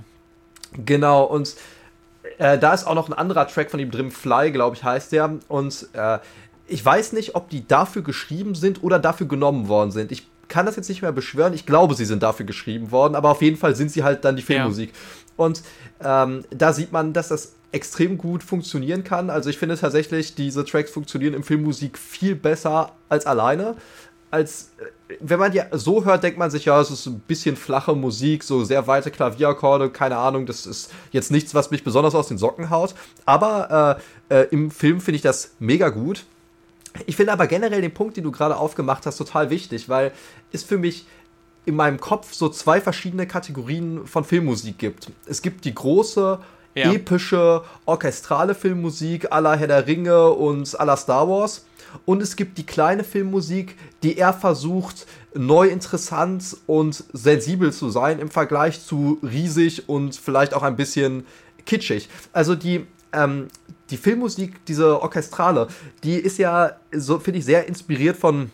[0.74, 1.56] Genau, und
[2.38, 5.12] äh, da ist auch noch ein anderer Track von ihm drin, Fly, glaube ich, heißt
[5.12, 5.40] der.
[5.48, 6.20] Und äh,
[6.68, 10.12] ich weiß nicht, ob die dafür geschrieben sind oder dafür genommen worden sind.
[10.12, 11.54] Ich kann das jetzt nicht mehr beschwören.
[11.54, 14.36] Ich glaube, sie sind dafür geschrieben worden, aber auf jeden Fall sind sie halt dann
[14.36, 14.90] die Filmmusik.
[14.90, 15.46] Ja.
[15.46, 15.64] Und
[16.04, 19.30] ähm, da sieht man, dass das extrem gut funktionieren kann.
[19.30, 23.76] Also ich finde tatsächlich, diese Tracks funktionieren im Filmmusik viel besser als alleine.
[24.32, 27.56] Als äh, wenn man die so hört, denkt man sich, ja, es ist ein bisschen
[27.56, 32.16] flache Musik, so sehr weite Klavierakkorde, keine Ahnung, das ist jetzt nichts, was mich besonders
[32.16, 32.96] aus den Socken haut.
[33.26, 36.26] Aber äh, äh, im Film finde ich das mega gut.
[37.06, 40.12] Ich finde aber generell den Punkt, den du gerade aufgemacht hast, total wichtig, weil
[40.52, 41.06] es für mich
[41.66, 45.12] in meinem Kopf so zwei verschiedene Kategorien von Filmmusik gibt.
[45.26, 46.40] Es gibt die große,
[46.76, 46.92] ja.
[46.94, 51.66] epische, orchestrale Filmmusik aller Herr der Ringe und aller Star Wars.
[52.06, 58.20] Und es gibt die kleine Filmmusik, die eher versucht, neu interessant und sensibel zu sein
[58.20, 61.26] im Vergleich zu riesig und vielleicht auch ein bisschen
[61.66, 62.10] kitschig.
[62.32, 63.48] Also die ähm,
[63.90, 65.68] die Filmmusik, diese Orchestrale,
[66.04, 68.52] die ist ja, so finde ich, sehr inspiriert von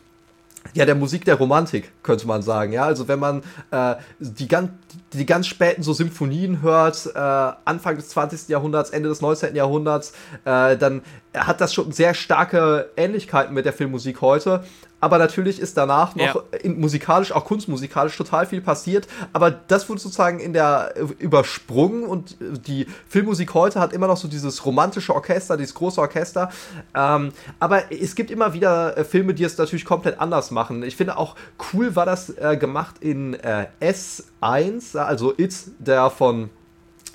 [0.73, 2.73] ja, der Musik der Romantik, könnte man sagen.
[2.73, 4.71] Ja, also wenn man äh, die, ganz,
[5.13, 8.49] die ganz späten so Symphonien hört, äh, Anfang des 20.
[8.49, 9.55] Jahrhunderts, Ende des 19.
[9.55, 10.13] Jahrhunderts,
[10.45, 11.01] äh, dann
[11.35, 14.63] hat das schon sehr starke Ähnlichkeiten mit der Filmmusik heute
[14.99, 16.57] aber natürlich ist danach noch ja.
[16.61, 19.07] in, musikalisch, auch kunstmusikalisch total viel passiert.
[19.31, 24.17] Aber das wurde sozusagen in der äh, übersprungen und die Filmmusik heute hat immer noch
[24.17, 26.49] so dieses romantische Orchester, dieses große Orchester.
[26.95, 30.81] Ähm, aber es gibt immer wieder äh, Filme, die es natürlich komplett anders machen.
[30.83, 31.35] Ich finde auch
[31.73, 36.49] cool war das äh, gemacht in äh, S1, also It, der von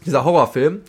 [0.07, 0.83] dieser Horrorfilm.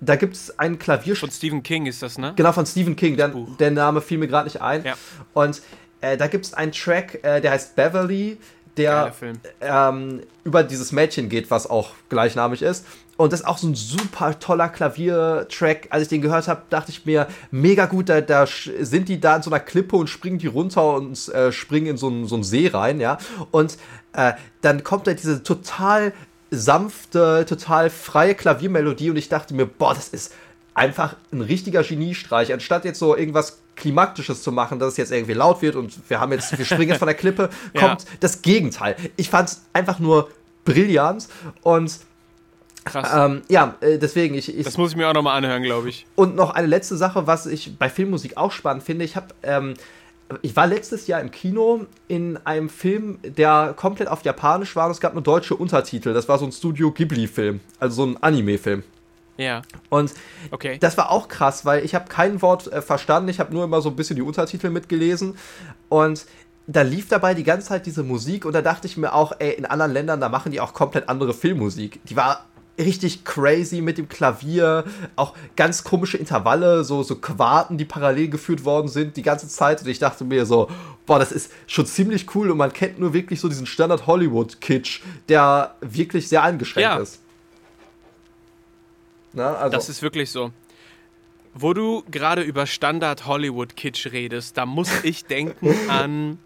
[0.00, 1.28] Da gibt es einen Klavierspiel.
[1.28, 2.32] Von Stephen King ist das, ne?
[2.36, 3.16] Genau, von Stephen King.
[3.16, 4.84] Der, der Name fiel mir gerade nicht ein.
[4.84, 4.94] Ja.
[5.34, 5.62] Und
[6.00, 8.38] äh, da gibt es einen Track, äh, der heißt Beverly,
[8.76, 9.12] der
[9.60, 12.86] ähm, über dieses Mädchen geht, was auch gleichnamig ist.
[13.16, 15.88] Und das ist auch so ein super toller Klaviertrack.
[15.90, 19.36] Als ich den gehört habe, dachte ich mir, mega gut, da, da, sind die da
[19.36, 22.36] in so einer Klippe und springen die runter und äh, springen in so einen, so
[22.36, 23.18] einen See rein, ja.
[23.50, 23.76] Und
[24.12, 26.12] äh, dann kommt da diese total
[26.52, 30.32] sanfte, total freie Klaviermelodie und ich dachte mir, boah, das ist
[30.74, 32.52] einfach ein richtiger Geniestreich.
[32.52, 36.20] Anstatt jetzt so irgendwas Klimaktisches zu machen, dass es jetzt irgendwie laut wird und wir
[36.20, 38.08] haben jetzt, wir springen jetzt von der Klippe, kommt ja.
[38.20, 38.96] das Gegenteil.
[39.16, 40.30] Ich fand es einfach nur
[40.64, 41.28] brillant
[41.62, 42.00] und
[42.84, 43.10] Krass.
[43.14, 46.06] Ähm, ja, äh, deswegen, ich, ich, Das muss ich mir auch nochmal anhören, glaube ich.
[46.14, 49.04] Und noch eine letzte Sache, was ich bei Filmmusik auch spannend finde.
[49.04, 49.74] Ich habe ähm,
[50.42, 54.92] ich war letztes Jahr im Kino in einem Film, der komplett auf Japanisch war und
[54.92, 56.12] es gab nur deutsche Untertitel.
[56.12, 58.82] Das war so ein Studio Ghibli-Film, also so ein Anime-Film.
[59.38, 59.62] Ja.
[59.88, 60.12] Und
[60.50, 60.76] Okay.
[60.78, 63.80] das war auch krass, weil ich habe kein Wort äh, verstanden, ich habe nur immer
[63.80, 65.36] so ein bisschen die Untertitel mitgelesen
[65.88, 66.26] und
[66.66, 69.52] da lief dabei die ganze Zeit diese Musik und da dachte ich mir auch, ey,
[69.52, 72.00] in anderen Ländern, da machen die auch komplett andere Filmmusik.
[72.04, 72.44] Die war
[72.78, 74.84] richtig crazy mit dem Klavier,
[75.16, 79.80] auch ganz komische Intervalle, so, so Quarten, die parallel geführt worden sind die ganze Zeit.
[79.82, 80.68] Und ich dachte mir so,
[81.06, 85.00] boah, das ist schon ziemlich cool und man kennt nur wirklich so diesen Standard Hollywood-Kitsch,
[85.28, 86.96] der wirklich sehr eingeschränkt Ja.
[86.98, 87.20] ist.
[89.32, 90.52] Na, also, Das ist wirklich so.
[91.54, 96.38] Wo du gerade über Standard Hollywood Kitsch redest, da muss ich denken an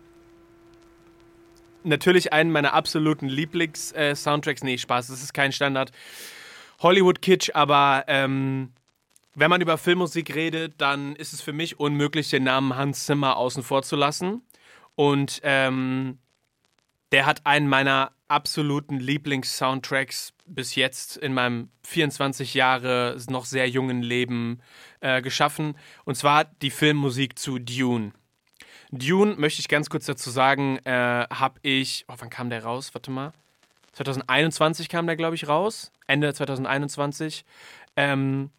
[1.85, 4.62] natürlich einen meiner absoluten Lieblings-Soundtracks.
[4.62, 5.92] nee, Spaß, das ist kein Standard
[6.81, 8.73] Hollywood Kitsch, aber ähm,
[9.35, 13.37] wenn man über Filmmusik redet, dann ist es für mich unmöglich, den Namen Hans Zimmer
[13.37, 14.42] außen vor zu lassen.
[14.95, 16.18] Und ähm,
[17.12, 24.02] der hat einen meiner absoluten Lieblings-Soundtracks bis jetzt in meinem 24 Jahre noch sehr jungen
[24.02, 24.60] Leben
[25.00, 25.76] äh, geschaffen.
[26.04, 28.12] Und zwar die Filmmusik zu Dune.
[28.90, 32.04] Dune, möchte ich ganz kurz dazu sagen, äh, habe ich.
[32.08, 32.94] Oh, wann kam der raus?
[32.94, 33.32] Warte mal.
[33.92, 35.92] 2021 kam der, glaube ich, raus.
[36.06, 37.44] Ende 2021.
[37.96, 38.50] Ähm,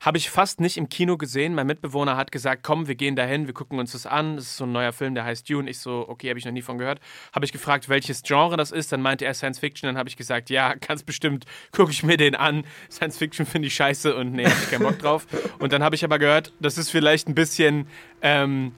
[0.00, 1.54] habe ich fast nicht im Kino gesehen.
[1.54, 4.36] Mein Mitbewohner hat gesagt, komm, wir gehen dahin, wir gucken uns das an.
[4.36, 5.68] Das ist so ein neuer Film, der heißt Dune.
[5.68, 7.00] Ich so, okay, habe ich noch nie von gehört.
[7.34, 8.92] Habe ich gefragt, welches Genre das ist.
[8.92, 9.88] Dann meinte er Science Fiction.
[9.88, 12.64] Dann habe ich gesagt, ja, ganz bestimmt gucke ich mir den an.
[12.90, 15.26] Science Fiction finde ich scheiße und nee, habe ich keinen Bock drauf.
[15.58, 17.86] Und dann habe ich aber gehört, das ist vielleicht ein bisschen
[18.22, 18.72] ähm,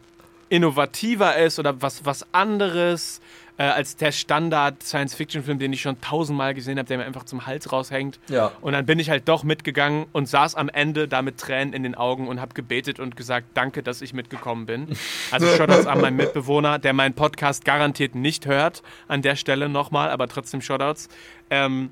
[0.48, 3.20] innovativer ist oder was, was anderes
[3.62, 7.70] äh, als der Standard-Science-Fiction-Film, den ich schon tausendmal gesehen habe, der mir einfach zum Hals
[7.70, 8.18] raushängt.
[8.28, 8.50] Ja.
[8.60, 11.84] Und dann bin ich halt doch mitgegangen und saß am Ende da mit Tränen in
[11.84, 14.88] den Augen und habe gebetet und gesagt, danke, dass ich mitgekommen bin.
[15.30, 20.10] Also Shoutouts an meinen Mitbewohner, der meinen Podcast garantiert nicht hört, an der Stelle nochmal,
[20.10, 21.08] aber trotzdem Shoutouts.
[21.48, 21.90] Ähm,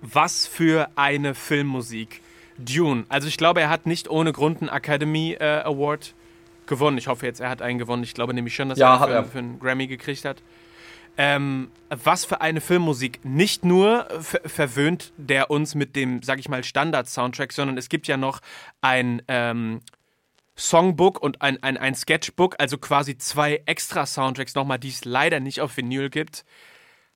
[0.00, 2.20] was für eine Filmmusik.
[2.56, 3.04] Dune.
[3.08, 6.14] Also ich glaube, er hat nicht ohne Grund einen Academy äh, Award
[6.66, 6.98] gewonnen.
[6.98, 8.04] Ich hoffe jetzt, er hat einen gewonnen.
[8.04, 9.24] Ich glaube nämlich schon, dass Ja, er, für, er.
[9.24, 10.40] für einen Grammy gekriegt hat.
[11.20, 13.24] Ähm, was für eine Filmmusik.
[13.24, 18.06] Nicht nur ver verwöhnt der uns mit dem, sag ich mal, Standard-Soundtrack, sondern es gibt
[18.06, 18.40] ja noch
[18.80, 19.80] ein ähm,
[20.56, 25.40] Songbook und ein, ein, ein Sketchbook, also quasi zwei extra Soundtracks nochmal, die es leider
[25.40, 26.44] nicht auf Vinyl gibt.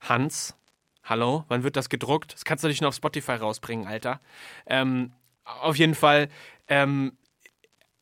[0.00, 0.56] Hans,
[1.04, 2.34] hallo, wann wird das gedruckt?
[2.34, 4.20] Das kannst du nicht nur auf Spotify rausbringen, Alter.
[4.66, 5.12] Ähm,
[5.44, 6.28] auf jeden Fall,
[6.68, 7.16] ähm,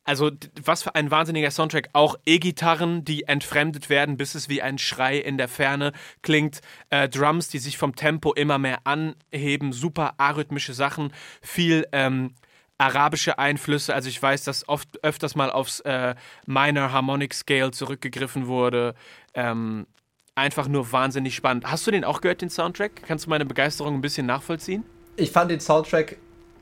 [0.05, 0.31] also
[0.63, 1.91] was für ein wahnsinniger Soundtrack.
[1.93, 6.61] Auch E-Gitarren, die entfremdet werden, bis es wie ein Schrei in der Ferne klingt.
[6.91, 9.73] Äh, Drums, die sich vom Tempo immer mehr anheben.
[9.73, 11.13] Super arrhythmische Sachen.
[11.43, 12.35] Viel ähm,
[12.79, 13.95] arabische Einflüsse.
[13.95, 16.15] Also ich weiß, dass oft öfters mal aufs äh,
[16.47, 18.95] Minor Harmonic Scale zurückgegriffen wurde.
[19.35, 19.87] Ähm,
[20.35, 21.71] einfach nur wahnsinnig spannend.
[21.71, 23.03] Hast du den auch gehört, den Soundtrack?
[23.07, 24.85] Kannst du meine Begeisterung ein bisschen nachvollziehen?
[25.21, 26.17] ich fand den Soundtrack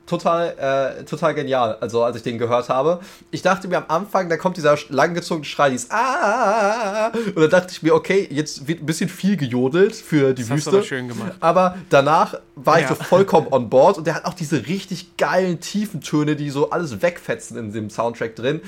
[0.09, 2.99] total, äh, total genial, also als ich den gehört habe.
[3.31, 7.67] Ich dachte mir am Anfang, da kommt dieser langgezogene Schrei, dieses Ah, und dann dachte
[7.71, 10.69] ich mir, okay, jetzt wird ein bisschen viel gejodelt für die Das hast du Wüste.
[10.77, 11.33] aber schön gemacht.
[11.39, 12.95] Aber danach war ich Ja.
[12.95, 16.71] so vollkommen on board und der hat auch diese richtig geilen tiefen Töne, die so
[16.71, 18.61] alles wegfetzen in dem Soundtrack drin.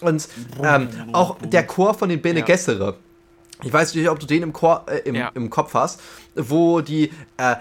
[0.00, 0.28] Und
[0.62, 2.44] ähm, auch der Chor von den Bene Ja.
[2.44, 2.94] Gesserit.
[3.64, 5.30] Ich weiß nicht, ob du den im, Chor, äh, im, Ja.
[5.34, 6.00] im Kopf hast,
[6.36, 7.10] wo die.
[7.36, 7.56] Äh,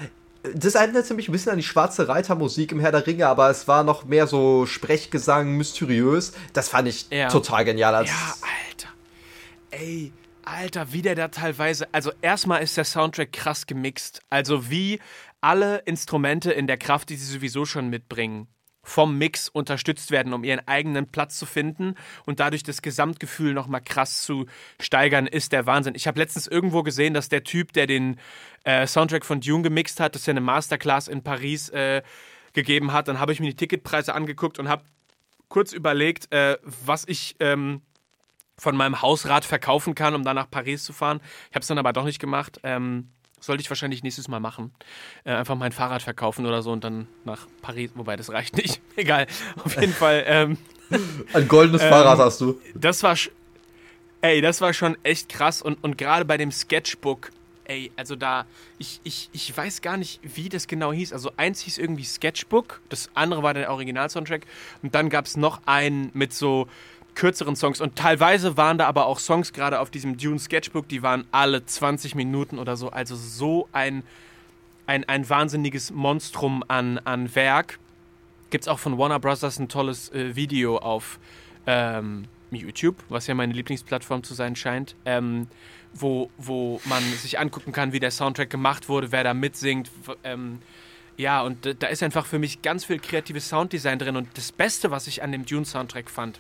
[0.56, 3.68] das erinnert mich ein bisschen an die schwarze Reitermusik im Herr der Ringe, aber es
[3.68, 6.34] war noch mehr so Sprechgesang, mysteriös.
[6.54, 7.30] Das fand ich Ja.
[7.30, 7.96] total genial.
[7.96, 8.36] Als Ja,
[8.70, 8.90] Alter.
[9.72, 10.12] Ey,
[10.44, 11.88] Alter, wie der da teilweise.
[11.92, 14.22] Also, erstmal ist der Soundtrack krass gemixt.
[14.30, 15.00] Also, wie
[15.42, 18.48] alle Instrumente in der Kraft, die sie sowieso schon mitbringen,
[18.88, 21.95] vom Mix unterstützt werden, um ihren eigenen Platz zu finden
[22.26, 24.45] und dadurch das Gesamtgefühl nochmal krass zu
[24.80, 25.93] steigern, ist der Wahnsinn.
[25.93, 28.17] Ich habe letztens irgendwo gesehen, dass der Typ, der den
[28.63, 32.02] äh, Soundtrack von Dune gemixt hat, dass er eine Masterclass in Paris äh,
[32.54, 33.10] gegeben hat.
[33.10, 34.84] Dann habe ich mir die Ticketpreise angeguckt und habe
[35.50, 37.82] kurz überlegt, äh, was ich ähm,
[38.58, 41.19] von meinem Hausrat verkaufen kann, um dann nach Paris zu fahren.
[41.50, 42.62] Ich habe es dann aber doch nicht gemacht.
[42.63, 43.10] Ähm,
[43.48, 44.72] sollte ich wahrscheinlich nächstes Mal machen.
[45.24, 47.90] Äh, einfach mein Fahrrad verkaufen oder so und dann nach Paris.
[47.96, 48.80] Wobei, das reicht nicht.
[48.96, 49.26] Egal.
[49.64, 50.24] Auf jeden Fall.
[50.28, 50.58] Ähm,
[51.34, 52.62] ein goldenes Ähm, Fahrrad hast du.
[52.76, 53.16] das war.
[54.22, 55.62] Ey, das war schon echt krass.
[55.62, 57.32] Und, und gerade bei dem Sketchbook,
[57.66, 58.46] ey, also da.
[58.80, 61.14] Ich, ich, ich weiß gar nicht, wie das genau hieß.
[61.14, 64.46] Also eins hieß irgendwie Sketchbook, das andere war der Original-Soundtrack.
[64.84, 66.68] Und dann gab es noch einen mit so
[67.18, 67.82] kürzeren Songs.
[67.82, 71.66] Und teilweise waren da aber auch Songs, gerade auf diesem Dune Sketchbook, die waren alle
[71.66, 72.90] 20 Minuten oder so.
[72.90, 74.04] Also so ein,
[74.86, 77.80] ein, ein wahnsinniges Monstrum an, an Werk.
[78.52, 81.20] Gibt es auch von Warner Brothers ein tolles äh, Video auf
[81.66, 85.48] ähm, YouTube, was ja meine Lieblingsplattform zu sein scheint, ähm,
[85.94, 89.90] wo, wo man sich angucken kann, wie der Soundtrack gemacht wurde, wer da mitsingt.
[90.24, 90.60] Ähm,
[91.18, 94.16] ja, und da ist einfach für mich ganz viel kreatives Sounddesign drin.
[94.16, 96.40] Und das Beste, was ich an dem Dune-Soundtrack fand,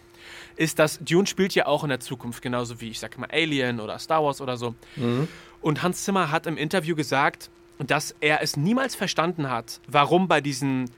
[0.55, 3.79] ist, dass Dune spielt ja auch in der Zukunft, genauso wie, ich sag mal, Alien
[3.79, 4.75] oder Star Wars oder so.
[4.95, 5.27] Mhm.
[5.61, 10.41] Und Hans Zimmer hat im Interview gesagt, dass er es niemals verstanden hat, warum bei
[10.41, 10.89] diesen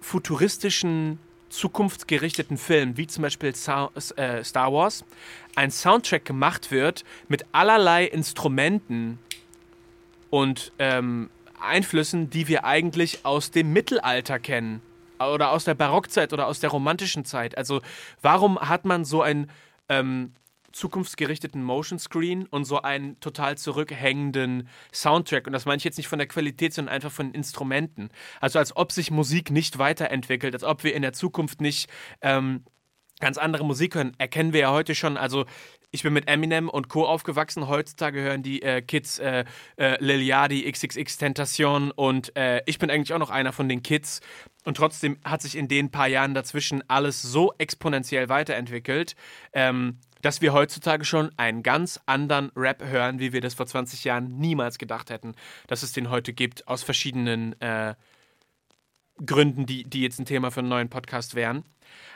[0.00, 1.18] futuristischen,
[1.48, 5.04] zukunftsgerichteten Filmen, wie zum Beispiel äh, Star Wars,
[5.54, 9.18] ein Soundtrack gemacht wird mit allerlei Instrumenten
[10.30, 14.82] und ähm, Einflüssen, die wir eigentlich aus dem Mittelalter kennen
[15.18, 17.56] oder aus der Barockzeit oder aus der romantischen Zeit.
[17.56, 17.80] Also
[18.22, 19.50] warum hat man so ein
[19.88, 20.32] ähm,
[20.74, 25.46] zukunftsgerichteten Motion Screen und so einen total zurückhängenden Soundtrack.
[25.46, 28.10] Und das meine ich jetzt nicht von der Qualität, sondern einfach von Instrumenten.
[28.40, 31.88] Also als ob sich Musik nicht weiterentwickelt, als ob wir in der Zukunft nicht
[32.22, 32.64] ähm,
[33.20, 34.14] ganz andere Musik hören.
[34.18, 35.16] Erkennen wir ja heute schon.
[35.16, 35.46] Also
[35.92, 37.06] ich bin mit Eminem und Co.
[37.06, 37.68] aufgewachsen.
[37.68, 39.44] Heutzutage hören die äh, Kids äh,
[39.76, 40.28] äh, Lil
[40.70, 44.20] XXX Tentation und äh, ich bin eigentlich auch noch einer von den Kids.
[44.64, 49.14] Und trotzdem hat sich in den paar Jahren dazwischen alles so exponentiell weiterentwickelt,
[49.52, 54.04] ähm, dass wir heutzutage schon einen ganz anderen Rap hören, wie wir das vor 20
[54.04, 55.34] Jahren niemals gedacht hätten,
[55.66, 57.94] dass es den heute gibt, aus verschiedenen äh,
[59.24, 61.64] Gründen, die, die jetzt ein Thema für einen neuen Podcast wären.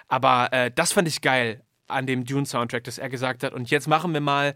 [0.09, 3.89] Aber äh, das fand ich geil an dem Dune-Soundtrack, dass er gesagt hat, und jetzt
[3.89, 4.55] machen wir mal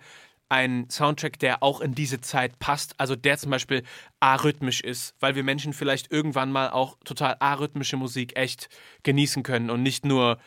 [0.52, 3.82] einen Soundtrack, der auch in diese Zeit passt, also der zum Beispiel
[4.20, 8.68] arrhythmisch ist, weil wir Menschen vielleicht irgendwann mal auch total arrhythmische Musik echt
[9.02, 10.38] genießen können und nicht nur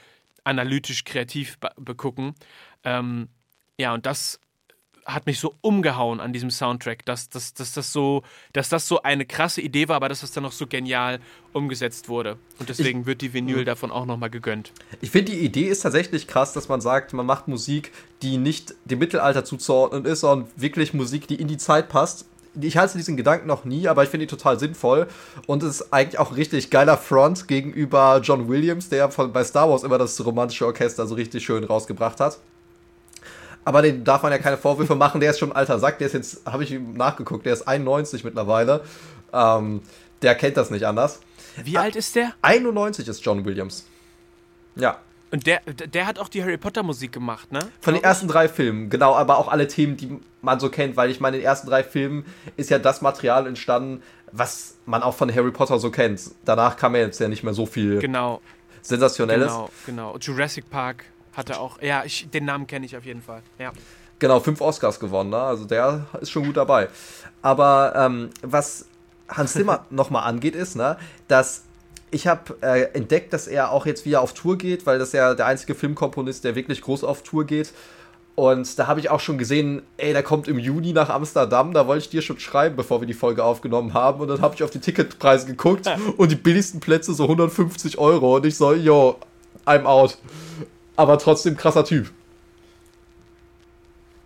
[0.43, 2.35] analytisch kreativ begucken.
[2.83, 3.29] Ähm,
[3.79, 4.39] ja, und das
[5.05, 9.03] hat mich so umgehauen an diesem Soundtrack, dass, dass, dass, das so, dass das so
[9.03, 11.19] eine krasse Idee war, aber dass das dann noch so genial
[11.53, 12.37] umgesetzt wurde.
[12.59, 13.63] Und deswegen ich, wird die Vinyl mh.
[13.65, 14.71] davon auch nochmal gegönnt.
[15.01, 17.91] Ich finde, die Idee ist tatsächlich krass, dass man sagt, man macht Musik,
[18.23, 22.25] die nicht dem Mittelalter zuzuordnen ist, sondern wirklich Musik, die in die Zeit passt.
[22.59, 25.07] Ich halte diesen Gedanken noch nie, aber ich finde die total sinnvoll.
[25.45, 29.69] Und es ist eigentlich auch richtig geiler Front gegenüber John Williams, der von, bei Star
[29.69, 32.39] Wars immer das romantische Orchester so richtig schön rausgebracht hat
[33.65, 35.19] aber den darf man ja keine Vorwürfe machen.
[35.19, 35.97] Der ist schon ein alter Sack.
[35.97, 38.81] Der ist jetzt, habe ich nachgeguckt, der ist 91 mittlerweile.
[39.33, 39.81] Ähm,
[40.21, 41.19] der kennt das nicht anders.
[41.61, 42.33] Wie alt ist der?
[42.41, 43.85] 91 ist John Williams.
[44.75, 44.99] Ja.
[45.31, 47.59] Und der, der hat auch die Harry Potter Musik gemacht, ne?
[47.81, 51.09] Von den ersten drei Filmen, genau, aber auch alle Themen, die man so kennt, weil
[51.09, 52.25] ich meine, in den ersten drei Filmen
[52.55, 56.21] ist ja das Material entstanden, was man auch von Harry Potter so kennt.
[56.45, 58.41] Danach kam ja jetzt ja nicht mehr so viel genau.
[58.81, 59.51] Sensationelles.
[59.51, 60.17] Genau, genau.
[60.19, 61.05] Jurassic Park.
[61.35, 61.81] Hat er auch.
[61.81, 63.41] Ja, ich, den Namen kenne ich auf jeden Fall.
[63.59, 63.71] Ja.
[64.19, 65.37] Genau, fünf Oscars gewonnen, ne?
[65.41, 66.87] also der ist schon gut dabei.
[67.41, 68.85] Aber ähm, was
[69.27, 71.63] Hans Zimmer nochmal angeht, ist, ne, dass
[72.11, 75.33] ich habe äh, entdeckt, dass er auch jetzt wieder auf Tour geht, weil das ja
[75.33, 77.73] der einzige Filmkomponist, der wirklich groß auf Tour geht.
[78.35, 81.73] Und da habe ich auch schon gesehen, ey, der kommt im Juni nach Amsterdam.
[81.73, 84.19] Da wollte ich dir schon schreiben, bevor wir die Folge aufgenommen haben.
[84.19, 88.35] Und dann habe ich auf die Ticketpreise geguckt und die billigsten Plätze so 150 Euro.
[88.35, 89.17] Und ich so, yo,
[89.65, 90.17] I'm out
[90.95, 92.11] aber trotzdem krasser Typ.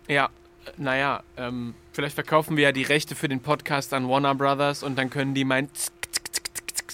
[0.08, 0.28] Ja,
[0.76, 4.96] naja, ähm, vielleicht verkaufen wir ja die Rechte für den Podcast an Warner Brothers und
[4.96, 5.68] dann können die mein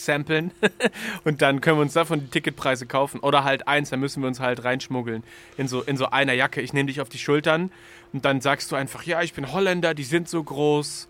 [0.07, 0.53] samplen
[1.25, 3.21] und dann können wir uns davon die Ticketpreise kaufen.
[3.21, 5.23] Oder halt eins, dann müssen wir uns halt reinschmuggeln
[5.59, 6.63] in so, in so einer Jacke.
[6.63, 7.71] Ich nehme dich auf die Schultern
[8.13, 11.09] und dann sagst du einfach, ja, ich bin Holländer, die sind so groß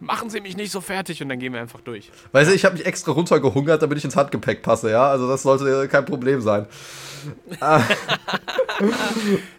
[0.00, 2.10] machen Sie mich nicht so fertig und dann gehen wir einfach durch.
[2.32, 5.08] Weißt du, ich habe mich extra runtergehungert, damit ich ins Handgepäck passe, ja?
[5.08, 6.66] Also das sollte kein Problem sein.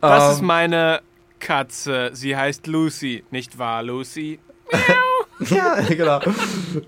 [0.01, 0.45] das ist ähm.
[0.45, 1.01] meine
[1.39, 2.11] Katze.
[2.13, 4.39] Sie heißt Lucy, nicht wahr, Lucy?
[5.49, 6.19] ja, genau.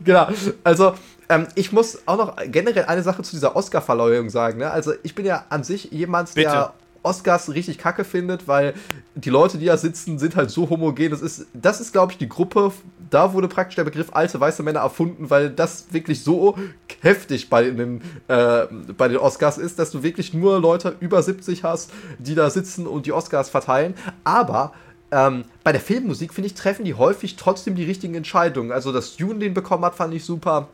[0.03, 0.27] genau.
[0.63, 0.93] Also,
[1.29, 4.59] ähm, ich muss auch noch generell eine Sache zu dieser Oscar-Verleihung sagen.
[4.59, 4.69] Ne?
[4.69, 6.49] Also, ich bin ja an sich jemand, Bitte.
[6.49, 8.73] der Oscars richtig kacke findet, weil
[9.15, 11.09] die Leute, die da sitzen, sind halt so homogen.
[11.09, 12.71] Das ist, das ist glaube ich, die Gruppe,
[13.11, 16.57] da wurde praktisch der Begriff alte weiße Männer erfunden, weil das wirklich so
[17.01, 18.65] heftig bei den, äh,
[18.97, 22.87] bei den Oscars ist, dass du wirklich nur Leute über 70 hast, die da sitzen
[22.87, 23.95] und die Oscars verteilen.
[24.23, 24.73] Aber
[25.11, 28.71] ähm, bei der Filmmusik, finde ich, treffen die häufig trotzdem die richtigen Entscheidungen.
[28.71, 30.69] Also, dass Dune den bekommen hat, fand ich super.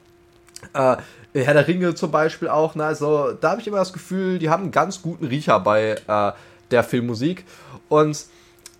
[0.73, 0.97] Äh,
[1.33, 2.75] Herr der Ringe zum Beispiel auch.
[2.75, 2.85] Ne?
[2.85, 6.31] Also da habe ich immer das Gefühl, die haben einen ganz guten Riecher bei äh,
[6.71, 7.45] der Filmmusik.
[7.89, 8.25] Und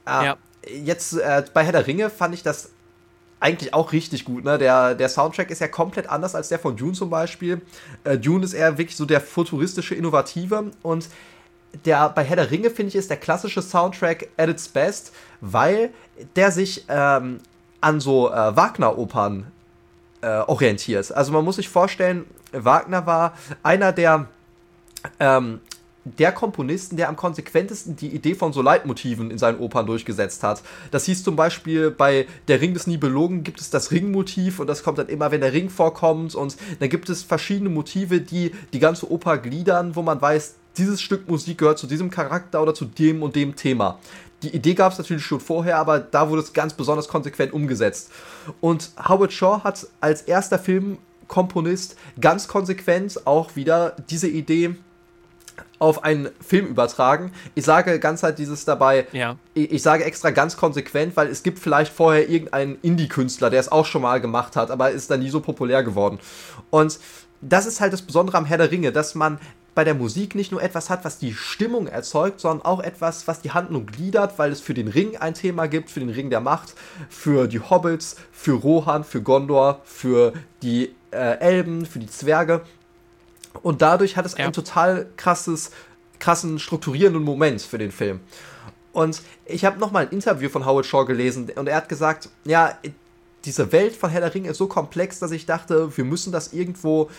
[0.05, 0.37] äh, ja.
[0.65, 2.71] jetzt äh, bei Herr der Ringe fand ich das
[3.39, 4.43] eigentlich auch richtig gut.
[4.43, 4.57] Ne?
[4.57, 7.61] Der, der Soundtrack ist ja komplett anders als der von Dune zum Beispiel.
[8.03, 10.71] Äh, Dune ist eher wirklich so der futuristische, innovative.
[10.81, 11.09] Und
[11.85, 15.91] der bei Herr der Ringe, finde ich, ist der klassische Soundtrack at its best, weil
[16.35, 17.39] der sich ähm,
[17.81, 19.51] an so äh, Wagner-Opern
[20.21, 21.11] äh, orientiert.
[21.11, 24.27] Also man muss sich vorstellen, Wagner war einer der
[25.19, 25.61] ähm,
[26.17, 30.61] der Komponisten, der am konsequentesten die Idee von so Leitmotiven in seinen Opern durchgesetzt hat.
[30.91, 34.83] Das hieß zum Beispiel bei Der Ring des Nibelungen gibt es das Ringmotiv und das
[34.83, 38.79] kommt dann immer, wenn der Ring vorkommt und dann gibt es verschiedene Motive, die die
[38.79, 42.85] ganze Oper gliedern, wo man weiß, dieses Stück Musik gehört zu diesem Charakter oder zu
[42.85, 43.99] dem und dem Thema.
[44.43, 48.11] Die Idee gab es natürlich schon vorher, aber da wurde es ganz besonders konsequent umgesetzt.
[48.61, 54.75] Und Howard Shaw hat als erster Filmkomponist ganz konsequent auch wieder diese Idee
[55.79, 57.31] auf einen Film übertragen.
[57.55, 59.37] Ich sage ganz halt dieses dabei, ja.
[59.53, 63.71] ich, ich, sage extra ganz konsequent, weil es gibt vielleicht vorher irgendeinen Indie-Künstler, der es
[63.71, 66.19] auch schon mal gemacht hat, aber ist dann nie so populär geworden.
[66.69, 66.99] Und
[67.41, 69.39] das ist halt das Besondere am Herr der Ringe, dass man
[69.77, 73.41] bei der Musik nicht nur etwas hat, was die Stimmung erzeugt, sondern auch etwas, was
[73.41, 76.39] die Handlung gliedert, weil es für den Ring ein Thema gibt, für den Ring der
[76.39, 76.73] Macht,
[77.09, 82.61] für die Hobbits, für Rohan, für Gondor, für die äh, Elben, für die Zwerge.
[83.63, 84.45] Und dadurch hat es ja.
[84.45, 85.71] ein total krasses,
[86.19, 88.19] krassen strukturierenden Moment für den Film.
[88.93, 92.77] Und ich habe nochmal ein Interview von Howard Shaw gelesen und er hat gesagt, ja,
[93.45, 96.51] diese Welt von Herr der Ringe ist so komplex, dass ich dachte, wir müssen das
[96.51, 97.09] irgendwo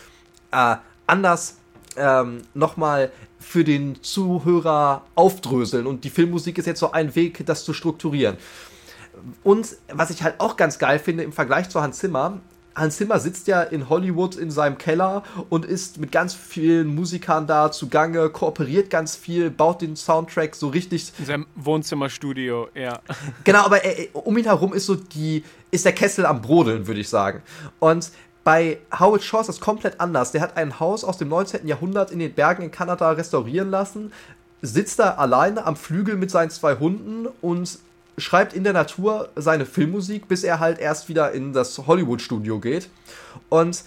[0.50, 1.56] äh, anders
[1.96, 5.86] ähm, nochmal für den Zuhörer aufdröseln.
[5.86, 8.36] Und die Filmmusik ist jetzt so ein Weg, das zu strukturieren.
[9.42, 12.40] Und was ich halt auch ganz geil finde im Vergleich zu Hans Zimmer,
[12.78, 17.46] Hans Zimmer sitzt ja in Hollywood in seinem Keller und ist mit ganz vielen Musikern
[17.46, 21.12] da zugange, kooperiert ganz viel, baut den Soundtrack so richtig.
[21.18, 23.00] In seinem Wohnzimmerstudio, ja.
[23.44, 27.00] Genau, aber er, um ihn herum ist so die, ist der Kessel am Brodeln, würde
[27.00, 27.42] ich sagen.
[27.78, 28.10] Und
[28.44, 30.32] bei Howard Shaw ist das komplett anders.
[30.32, 31.66] Der hat ein Haus aus dem 19.
[31.66, 34.12] Jahrhundert in den Bergen in Kanada restaurieren lassen,
[34.62, 37.78] sitzt da alleine am Flügel mit seinen zwei Hunden und
[38.18, 42.90] schreibt in der Natur seine Filmmusik, bis er halt erst wieder in das Hollywood-Studio geht.
[43.48, 43.82] Und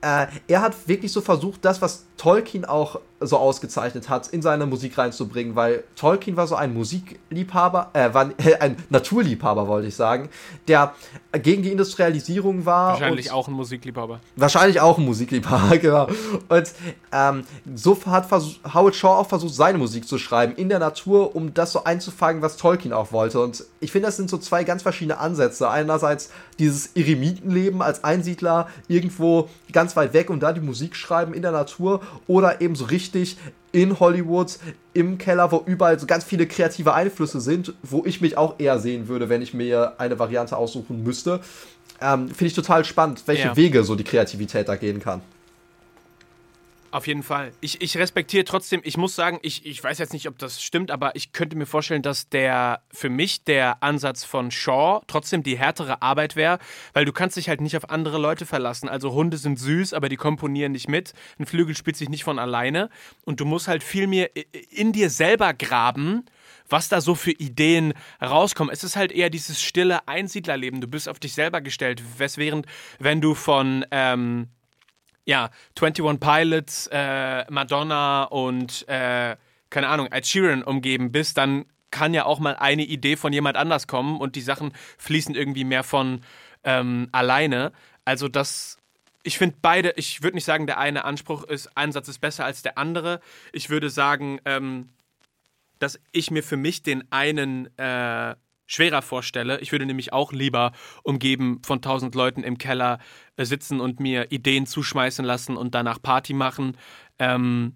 [0.00, 4.66] äh, er hat wirklich so versucht, das, was Tolkien auch so ausgezeichnet hat, in seine
[4.66, 10.28] Musik reinzubringen, weil Tolkien war so ein Musikliebhaber, äh, war ein Naturliebhaber, wollte ich sagen,
[10.68, 10.94] der
[11.32, 12.92] gegen die Industrialisierung war.
[12.92, 14.20] Wahrscheinlich auch ein Musikliebhaber.
[14.36, 16.08] Wahrscheinlich auch ein Musikliebhaber, genau.
[16.48, 16.72] Und
[17.12, 21.54] ähm, so hat Howard Shaw auch versucht, seine Musik zu schreiben in der Natur, um
[21.54, 23.40] das so einzufangen, was Tolkien auch wollte.
[23.40, 25.70] Und ich finde, das sind so zwei ganz verschiedene Ansätze.
[25.70, 31.42] Einerseits dieses Eremitenleben als Einsiedler irgendwo ganz weit weg und da die Musik schreiben in
[31.42, 33.15] der Natur oder eben so richtig
[33.72, 34.58] in Hollywood
[34.94, 38.78] im Keller, wo überall so ganz viele kreative Einflüsse sind, wo ich mich auch eher
[38.78, 41.40] sehen würde, wenn ich mir eine Variante aussuchen müsste.
[42.00, 43.56] Ähm, Finde ich total spannend, welche ja.
[43.56, 45.20] Wege so die Kreativität da gehen kann.
[46.96, 47.52] Auf jeden Fall.
[47.60, 50.90] Ich, ich respektiere trotzdem, ich muss sagen, ich, ich weiß jetzt nicht, ob das stimmt,
[50.90, 55.58] aber ich könnte mir vorstellen, dass der für mich der Ansatz von Shaw trotzdem die
[55.58, 56.58] härtere Arbeit wäre,
[56.94, 58.88] weil du kannst dich halt nicht auf andere Leute verlassen.
[58.88, 61.12] Also Hunde sind süß, aber die komponieren nicht mit.
[61.38, 62.88] Ein Flügel spielt sich nicht von alleine.
[63.26, 64.30] Und du musst halt viel mehr
[64.70, 66.24] in dir selber graben,
[66.66, 68.72] was da so für Ideen rauskommen.
[68.72, 70.80] Es ist halt eher dieses stille Einsiedlerleben.
[70.80, 72.02] Du bist auf dich selber gestellt.
[72.16, 72.64] Weswährend,
[72.98, 74.48] wenn du von ähm,
[75.26, 79.36] ja, 21 Pilots, äh, Madonna und, äh,
[79.68, 83.56] keine Ahnung, Ed Sheeran umgeben bist, dann kann ja auch mal eine Idee von jemand
[83.56, 86.22] anders kommen und die Sachen fließen irgendwie mehr von
[86.64, 87.72] ähm, alleine.
[88.04, 88.78] Also das,
[89.22, 92.62] ich finde beide, ich würde nicht sagen, der eine Anspruch ist, Einsatz ist besser als
[92.62, 93.20] der andere.
[93.52, 94.90] Ich würde sagen, ähm,
[95.78, 99.60] dass ich mir für mich den einen äh, schwerer vorstelle.
[99.60, 102.98] Ich würde nämlich auch lieber umgeben von tausend Leuten im Keller
[103.36, 106.76] äh, sitzen und mir Ideen zuschmeißen lassen und danach Party machen.
[107.18, 107.74] Ähm,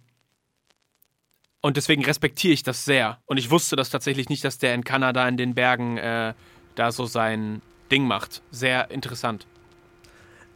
[1.63, 3.19] und deswegen respektiere ich das sehr.
[3.27, 6.35] Und ich wusste das tatsächlich nicht, dass der in Kanada in den Bergen äh,
[6.75, 8.43] da so sein Ding macht.
[8.51, 9.47] Sehr interessant.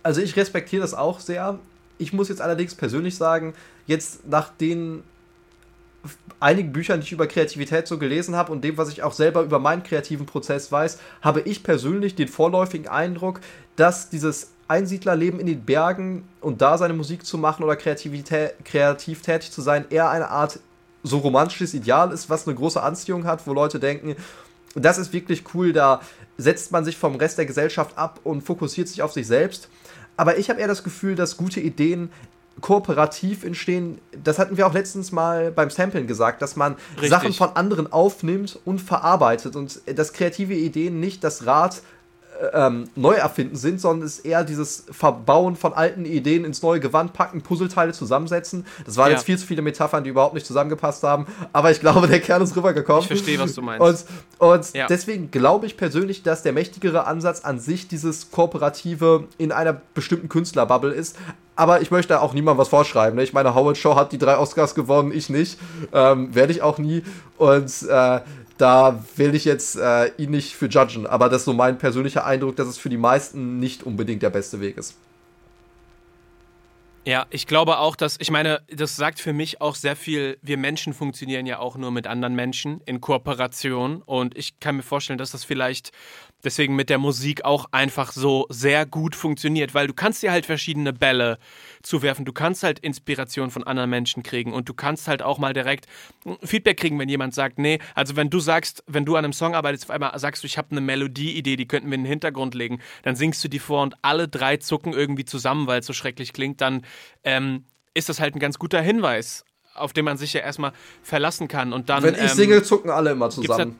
[0.02, 1.58] Also ich respektiere das auch sehr.
[1.98, 3.54] Ich muss jetzt allerdings persönlich sagen,
[3.86, 5.02] jetzt nach den
[6.40, 9.42] einigen Büchern, die ich über Kreativität so gelesen habe und dem, was ich auch selber
[9.42, 13.40] über meinen kreativen Prozess weiß, habe ich persönlich den vorläufigen Eindruck,
[13.76, 19.22] dass dieses Einsiedlerleben in den Bergen und da seine Musik zu machen oder Kreativität, kreativ
[19.22, 20.60] tätig zu sein, eher eine Art
[21.02, 24.16] so romantisches Ideal ist, was eine große Anziehung hat, wo Leute denken,
[24.74, 26.00] das ist wirklich cool, da
[26.38, 29.68] setzt man sich vom Rest der Gesellschaft ab und fokussiert sich auf sich selbst.
[30.16, 32.10] Aber ich habe eher das Gefühl, dass gute Ideen
[32.60, 33.98] kooperativ entstehen.
[34.22, 37.10] Das hatten wir auch letztens mal beim Samplen gesagt, dass man Richtig.
[37.10, 41.82] Sachen von anderen aufnimmt und verarbeitet und dass kreative Ideen nicht das Rad
[42.52, 46.80] ähm, neu erfinden sind, sondern es ist eher dieses Verbauen von alten Ideen ins neue
[46.80, 48.66] Gewand packen, Puzzleteile zusammensetzen.
[48.84, 49.16] Das waren ja.
[49.16, 52.42] jetzt viel zu viele Metaphern, die überhaupt nicht zusammengepasst haben, aber ich glaube, der Kern
[52.42, 53.02] ist rübergekommen.
[53.02, 54.08] Ich verstehe, was du meinst.
[54.38, 54.86] Und, und ja.
[54.86, 60.28] deswegen glaube ich persönlich, dass der mächtigere Ansatz an sich dieses Kooperative in einer bestimmten
[60.28, 61.16] Künstlerbubble ist.
[61.56, 63.16] Aber ich möchte auch niemandem was vorschreiben.
[63.16, 63.22] Ne?
[63.22, 65.58] Ich meine, Howard Shaw hat die drei Oscars gewonnen, ich nicht.
[65.92, 67.02] Ähm, Werde ich auch nie.
[67.38, 68.20] Und äh,
[68.58, 71.06] da will ich jetzt äh, ihn nicht für judgen.
[71.06, 74.30] Aber das ist so mein persönlicher Eindruck, dass es für die meisten nicht unbedingt der
[74.30, 74.94] beste Weg ist.
[77.06, 80.56] Ja, ich glaube auch, dass, ich meine, das sagt für mich auch sehr viel, wir
[80.56, 84.00] Menschen funktionieren ja auch nur mit anderen Menschen in Kooperation.
[84.00, 85.92] Und ich kann mir vorstellen, dass das vielleicht
[86.44, 90.46] deswegen mit der Musik auch einfach so sehr gut funktioniert, weil du kannst dir halt
[90.46, 91.38] verschiedene Bälle
[91.84, 95.52] zuwerfen, du kannst halt Inspiration von anderen Menschen kriegen und du kannst halt auch mal
[95.52, 95.86] direkt
[96.42, 99.54] Feedback kriegen, wenn jemand sagt, nee, also wenn du sagst, wenn du an einem Song
[99.54, 102.54] arbeitest, auf einmal sagst du, ich habe eine Melodieidee, die könnten wir in den Hintergrund
[102.54, 105.92] legen, dann singst du die vor und alle drei zucken irgendwie zusammen, weil es so
[105.92, 106.84] schrecklich klingt, dann
[107.22, 109.44] ähm, ist das halt ein ganz guter Hinweis
[109.76, 110.72] auf den man sich ja erstmal
[111.02, 111.72] verlassen kann.
[111.72, 113.76] Und dann, Wenn ich ähm, singe, zucken alle immer zusammen.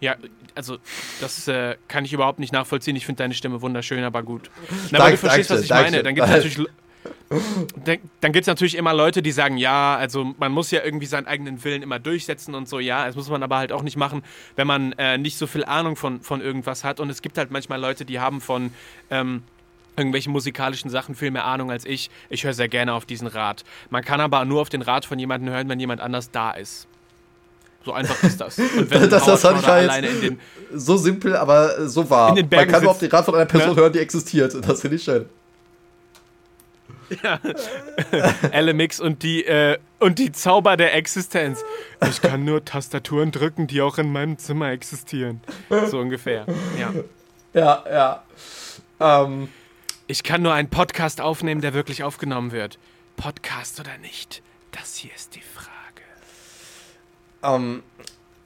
[0.00, 0.16] Ja,
[0.54, 0.78] also
[1.20, 2.94] das äh, kann ich überhaupt nicht nachvollziehen.
[2.96, 4.50] Ich finde deine Stimme wunderschön, aber gut.
[4.90, 6.02] Na, aber du verstehst, was ich meine.
[6.02, 6.68] Dann gibt es natürlich,
[8.20, 11.62] dann gibt's natürlich immer Leute, die sagen, ja, also man muss ja irgendwie seinen eigenen
[11.64, 12.78] Willen immer durchsetzen und so.
[12.78, 14.22] Ja, das muss man aber halt auch nicht machen,
[14.56, 17.00] wenn man äh, nicht so viel Ahnung von, von irgendwas hat.
[17.00, 18.72] Und es gibt halt manchmal Leute, die haben von...
[19.10, 19.42] Ähm,
[19.96, 22.08] irgendwelchen musikalischen Sachen viel mehr Ahnung als ich.
[22.28, 23.64] Ich höre sehr gerne auf diesen Rat.
[23.90, 26.86] Man kann aber nur auf den Rat von jemandem hören, wenn jemand anders da ist.
[27.88, 28.58] So einfach ist das.
[28.58, 30.40] Und wenn das, das fand ich alleine in den,
[30.74, 32.34] so simpel, aber so wahr.
[32.34, 33.76] Man kann sitzt, nur auf den Rat von einer Person ja?
[33.76, 34.54] hören, die existiert.
[34.68, 35.24] Das finde ich schön.
[37.22, 37.40] Ja.
[38.60, 41.64] LMX und die, äh, und die Zauber der Existenz.
[42.10, 45.40] Ich kann nur Tastaturen drücken, die auch in meinem Zimmer existieren.
[45.86, 46.44] So ungefähr.
[46.78, 46.92] Ja.
[47.54, 48.22] Ja,
[49.00, 49.24] ja.
[49.24, 49.48] Ähm.
[50.08, 52.78] Ich kann nur einen Podcast aufnehmen, der wirklich aufgenommen wird.
[53.16, 54.42] Podcast oder nicht?
[54.72, 55.77] Das hier ist die Frage.
[57.42, 57.82] Ähm,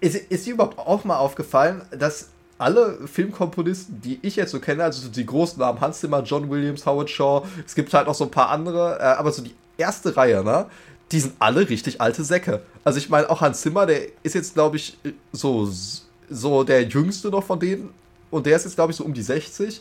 [0.01, 2.28] ist, ist dir überhaupt auch mal aufgefallen, dass
[2.59, 6.86] alle Filmkomponisten, die ich jetzt so kenne, also die großen Namen, Hans Zimmer, John Williams,
[6.86, 10.16] Howard Shaw, es gibt halt noch so ein paar andere, äh, aber so die erste
[10.16, 10.66] Reihe, ne?
[11.11, 12.62] Die sind alle richtig alte Säcke.
[12.84, 14.97] Also ich meine, auch Hans Zimmer, der ist jetzt, glaube ich,
[15.32, 15.68] so,
[16.30, 17.93] so der jüngste noch von denen.
[18.30, 19.80] Und der ist jetzt, glaube ich, so um die 60.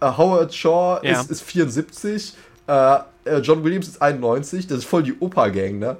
[0.00, 1.20] Äh, Howard Shaw ja.
[1.20, 2.34] ist, ist 74.
[2.66, 4.66] Äh, äh, John Williams ist 91.
[4.66, 5.96] Das ist voll die Opa-Gang, ne?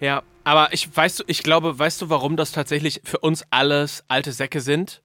[0.00, 4.04] Ja, aber ich weißt du, ich glaube, weißt du, warum das tatsächlich für uns alles
[4.08, 5.02] alte Säcke sind?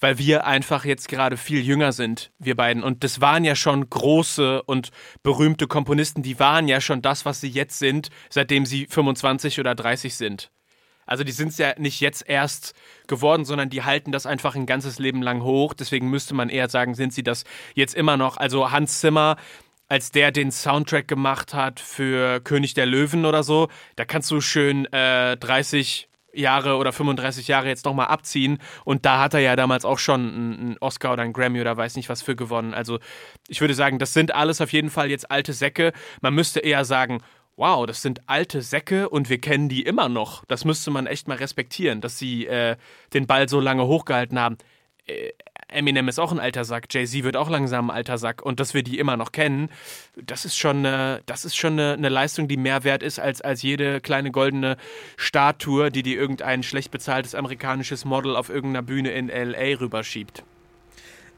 [0.00, 2.82] Weil wir einfach jetzt gerade viel jünger sind, wir beiden.
[2.82, 4.90] Und das waren ja schon große und
[5.22, 9.74] berühmte Komponisten, die waren ja schon das, was sie jetzt sind, seitdem sie 25 oder
[9.74, 10.50] 30 sind.
[11.06, 12.74] Also die sind es ja nicht jetzt erst
[13.06, 15.74] geworden, sondern die halten das einfach ein ganzes Leben lang hoch.
[15.74, 18.36] Deswegen müsste man eher sagen, sind sie das jetzt immer noch.
[18.36, 19.36] Also Hans Zimmer
[19.92, 23.68] als der den Soundtrack gemacht hat für König der Löwen oder so.
[23.96, 28.56] Da kannst du schön äh, 30 Jahre oder 35 Jahre jetzt nochmal abziehen.
[28.86, 31.96] Und da hat er ja damals auch schon einen Oscar oder einen Grammy oder weiß
[31.96, 32.72] nicht was für gewonnen.
[32.72, 33.00] Also
[33.48, 35.92] ich würde sagen, das sind alles auf jeden Fall jetzt alte Säcke.
[36.22, 37.18] Man müsste eher sagen,
[37.56, 40.46] wow, das sind alte Säcke und wir kennen die immer noch.
[40.46, 42.76] Das müsste man echt mal respektieren, dass sie äh,
[43.12, 44.56] den Ball so lange hochgehalten haben.
[45.04, 45.32] Äh,
[45.72, 48.74] Eminem ist auch ein alter Sack, Jay-Z wird auch langsam ein alter Sack und dass
[48.74, 49.70] wir die immer noch kennen,
[50.16, 53.40] das ist schon, eine, das ist schon eine, eine, Leistung, die mehr wert ist als,
[53.40, 54.76] als jede kleine goldene
[55.16, 59.78] Statue, die dir irgendein schlecht bezahltes amerikanisches Model auf irgendeiner Bühne in L.A.
[59.78, 60.44] rüberschiebt.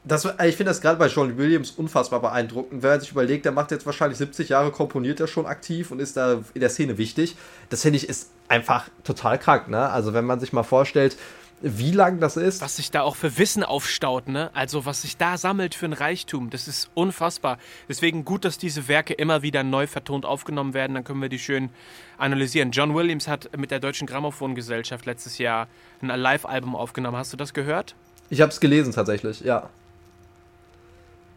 [0.07, 2.83] Das, ich finde das gerade bei John Williams unfassbar beeindruckend.
[2.83, 5.99] Wenn man sich überlegt, der macht jetzt wahrscheinlich 70 Jahre, komponiert er schon aktiv und
[5.99, 7.35] ist da in der Szene wichtig.
[7.69, 9.67] Das finde ich ist einfach total krank.
[9.67, 9.89] Ne?
[9.89, 11.17] Also wenn man sich mal vorstellt,
[11.61, 12.61] wie lang das ist.
[12.61, 14.51] Was sich da auch für Wissen aufstaut, ne?
[14.53, 17.57] Also was sich da sammelt für ein Reichtum, das ist unfassbar.
[17.87, 21.39] Deswegen gut, dass diese Werke immer wieder neu vertont aufgenommen werden, dann können wir die
[21.39, 21.69] schön
[22.17, 22.71] analysieren.
[22.71, 25.67] John Williams hat mit der Deutschen Grammophongesellschaft letztes Jahr
[26.01, 27.17] ein Live-Album aufgenommen.
[27.17, 27.95] Hast du das gehört?
[28.29, 29.69] Ich habe es gelesen tatsächlich, ja.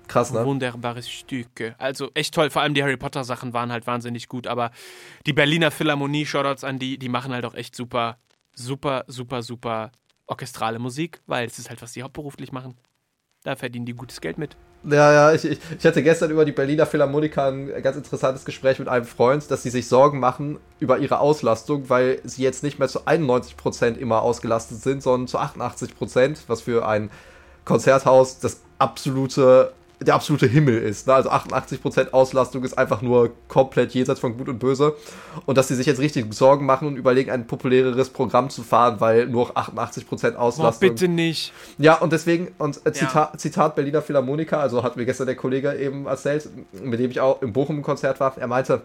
[0.08, 0.44] Krass, ne?
[0.44, 1.74] Wunderbares Stücke.
[1.78, 2.50] Also echt toll.
[2.50, 4.46] Vor allem die Harry Potter Sachen waren halt wahnsinnig gut.
[4.46, 4.72] Aber
[5.26, 8.16] die Berliner Philharmonie, Shoutouts an die, die machen halt auch echt super,
[8.54, 9.92] super, super, super
[10.28, 12.76] orchestrale Musik, weil es ist halt, was sie hauptberuflich machen.
[13.42, 14.56] Da verdienen die gutes Geld mit.
[14.84, 18.78] Ja, ja, ich, ich, ich hatte gestern über die Berliner Philharmoniker ein ganz interessantes Gespräch
[18.78, 22.78] mit einem Freund, dass sie sich Sorgen machen über ihre Auslastung, weil sie jetzt nicht
[22.78, 27.10] mehr zu 91% immer ausgelastet sind, sondern zu 88%, was für ein
[27.64, 31.06] Konzerthaus das absolute der absolute Himmel ist.
[31.06, 31.14] Ne?
[31.14, 34.94] Also 88% Auslastung ist einfach nur komplett jenseits von Gut und Böse.
[35.46, 39.00] Und dass sie sich jetzt richtig Sorgen machen und überlegen, ein populäreres Programm zu fahren,
[39.00, 40.88] weil nur 88% Auslastung.
[40.88, 41.52] Oh, bitte nicht.
[41.78, 43.38] Ja, und deswegen, und äh, Zita ja.
[43.38, 46.48] Zitat Berliner Philharmoniker, also hat mir gestern der Kollege eben erzählt,
[46.82, 48.82] mit dem ich auch im Bochum-Konzert war, er meinte,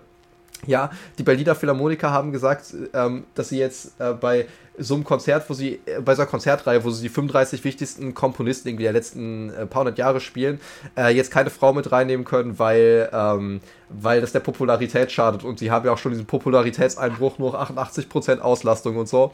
[0.65, 4.47] Ja, die Berliner Philharmoniker haben gesagt, ähm, dass sie jetzt äh, bei
[4.77, 8.13] so einem Konzert, wo sie, äh, bei so einer Konzertreihe, wo sie die 35 wichtigsten
[8.13, 10.59] Komponisten irgendwie der letzten äh, paar hundert Jahre spielen,
[10.97, 15.43] äh, jetzt keine Frau mit reinnehmen können, weil, ähm, weil das der Popularität schadet.
[15.43, 19.31] Und sie haben ja auch schon diesen Popularitätseinbruch, nur 88% Auslastung und so.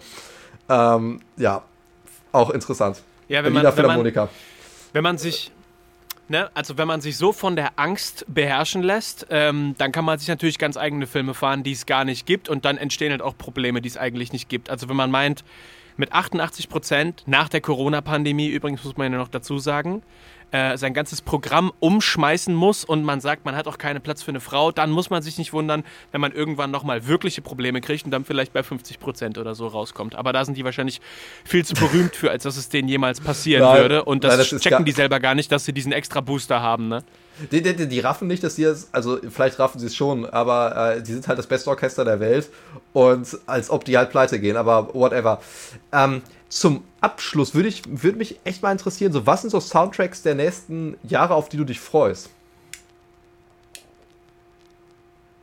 [0.67, 1.63] Ähm, ja,
[2.31, 3.01] auch interessant.
[3.27, 4.21] Ja, wenn Berliner man, Philharmoniker.
[4.21, 5.51] Wenn man, wenn man sich
[6.29, 6.49] Ne?
[6.53, 10.27] Also wenn man sich so von der Angst beherrschen lässt, ähm, dann kann man sich
[10.27, 13.35] natürlich ganz eigene Filme fahren, die es gar nicht gibt und dann entstehen halt auch
[13.35, 14.69] Probleme, die es eigentlich nicht gibt.
[14.69, 15.43] Also wenn man meint,
[15.97, 20.01] mit 88 Prozent nach der Corona-Pandemie, übrigens muss man ja noch dazu sagen,
[20.51, 24.31] äh, sein ganzes Programm umschmeißen muss und man sagt, man hat auch keinen Platz für
[24.31, 28.05] eine Frau, dann muss man sich nicht wundern, wenn man irgendwann nochmal wirkliche Probleme kriegt
[28.05, 30.15] und dann vielleicht bei 50 Prozent oder so rauskommt.
[30.15, 31.01] Aber da sind die wahrscheinlich
[31.45, 34.05] viel zu berühmt für, als dass es denen jemals passieren nein, würde.
[34.05, 36.87] Und das, nein, das checken die selber gar nicht, dass sie diesen extra Booster haben.
[36.87, 37.03] Ne?
[37.51, 40.95] Die, die, die, raffen nicht, dass sie es, also vielleicht raffen sie es schon, aber
[40.95, 42.49] äh, die sind halt das beste Orchester der Welt
[42.91, 45.39] und als ob die halt pleite gehen, aber whatever.
[45.93, 50.23] Ähm, zum Abschluss würde ich, würde mich echt mal interessieren, so was sind so Soundtracks
[50.23, 52.29] der nächsten Jahre, auf die du dich freust?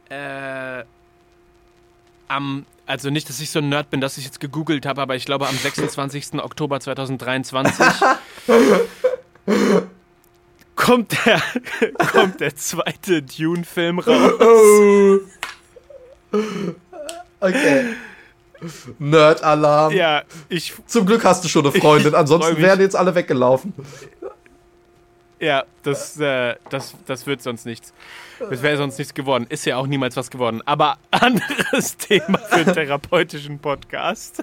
[0.09, 0.85] Äh,
[2.29, 5.15] am, also nicht, dass ich so ein Nerd bin, dass ich jetzt gegoogelt habe, aber
[5.17, 6.35] ich glaube am 26.
[6.35, 7.87] Oktober 2023
[10.77, 11.43] kommt der,
[12.13, 15.21] kommt der zweite Dune-Film raus.
[17.41, 17.95] Okay.
[18.99, 19.93] Nerd-Alarm.
[19.93, 20.75] Ja, ich.
[20.87, 23.73] Zum Glück hast du schon eine Freundin, ansonsten wären jetzt alle weggelaufen.
[25.39, 27.93] Ja, das, äh, das, das wird sonst nichts.
[28.39, 29.47] Das wäre sonst nichts geworden.
[29.49, 30.63] Ist ja auch niemals was geworden.
[30.65, 34.43] Aber anderes Thema für einen therapeutischen Podcast.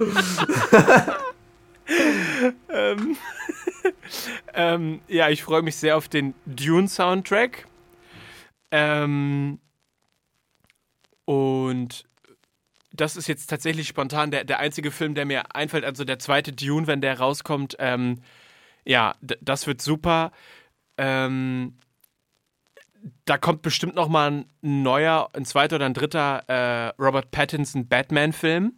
[2.72, 3.16] ähm,
[4.54, 7.66] ähm, ja, ich freue mich sehr auf den Dune-Soundtrack.
[8.70, 9.58] Ähm,
[11.24, 12.04] und
[12.94, 15.84] das ist jetzt tatsächlich spontan der, der einzige Film, der mir einfällt.
[15.84, 17.76] Also der zweite Dune, wenn der rauskommt.
[17.80, 18.20] Ähm,
[18.84, 20.30] ja, das wird super.
[20.96, 21.76] Ähm,
[23.24, 27.88] da kommt bestimmt noch mal ein neuer, ein zweiter oder ein dritter äh, Robert Pattinson
[27.88, 28.74] Batman-Film.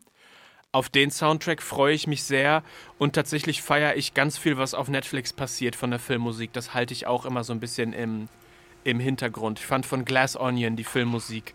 [0.73, 2.63] Auf den Soundtrack freue ich mich sehr
[2.99, 6.53] und tatsächlich feiere ich ganz viel, was auf Netflix passiert von der Filmmusik.
[6.53, 8.29] Das halte ich auch immer so ein bisschen im,
[8.83, 9.59] im Hintergrund.
[9.59, 11.55] Ich fand von Glass Onion die Filmmusik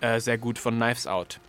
[0.00, 1.40] äh, sehr gut, von Knives Out.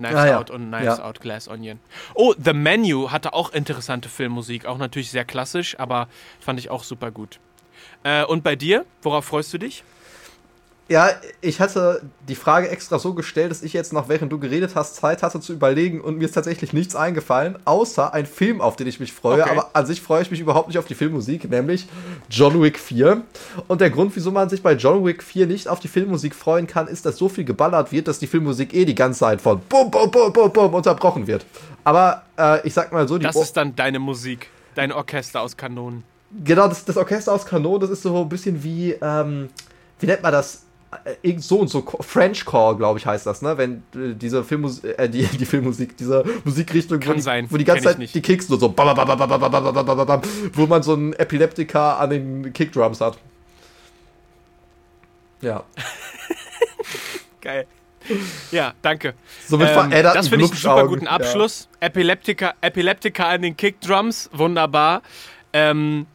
[0.00, 0.54] Knives ah, Out ja.
[0.54, 1.04] und Knives ja.
[1.04, 1.78] Out Glass Onion.
[2.14, 4.66] Oh, The Menu hatte auch interessante Filmmusik.
[4.66, 6.08] Auch natürlich sehr klassisch, aber
[6.40, 7.38] fand ich auch super gut.
[8.02, 8.86] Äh, und bei dir?
[9.02, 9.84] Worauf freust du dich?
[10.90, 11.10] Ja,
[11.40, 14.96] ich hatte die Frage extra so gestellt, dass ich jetzt noch, während du geredet hast,
[14.96, 18.88] Zeit hatte zu überlegen und mir ist tatsächlich nichts eingefallen, außer ein Film, auf den
[18.88, 19.42] ich mich freue.
[19.42, 19.50] Okay.
[19.52, 21.86] Aber an sich freue ich mich überhaupt nicht auf die Filmmusik, nämlich
[22.28, 23.22] John Wick 4.
[23.68, 26.66] Und der Grund, wieso man sich bei John Wick 4 nicht auf die Filmmusik freuen
[26.66, 29.60] kann, ist, dass so viel geballert wird, dass die Filmmusik eh die ganze Zeit von
[29.68, 31.46] bum, bum, bum, bum, bum unterbrochen wird.
[31.84, 35.56] Aber äh, ich sag mal so, die Das ist dann deine Musik, dein Orchester aus
[35.56, 36.02] Kanonen.
[36.44, 39.50] Genau, das, das Orchester aus Kanonen, das ist so ein bisschen wie, ähm,
[40.00, 40.64] wie nennt man das?
[41.22, 43.56] Äh, so und so French Core, glaube ich, heißt das, ne?
[43.56, 47.46] Wenn äh, diese Filmmusik, äh, die, die Filmmusik, diese Musikrichtung, Kann wo, sein.
[47.48, 52.52] wo die ganze Zeit die Kicks nur so, wo man so einen Epileptiker an den
[52.52, 53.18] Kickdrums hat.
[55.40, 55.62] Ja.
[57.40, 57.66] Geil.
[58.50, 59.14] Ja, danke.
[59.46, 61.68] Somit ähm, das finde ich einen super guten Abschluss.
[61.80, 61.86] Ja.
[61.88, 65.02] Epileptiker, Epileptiker an den Kickdrums, wunderbar.
[65.52, 66.06] Ähm,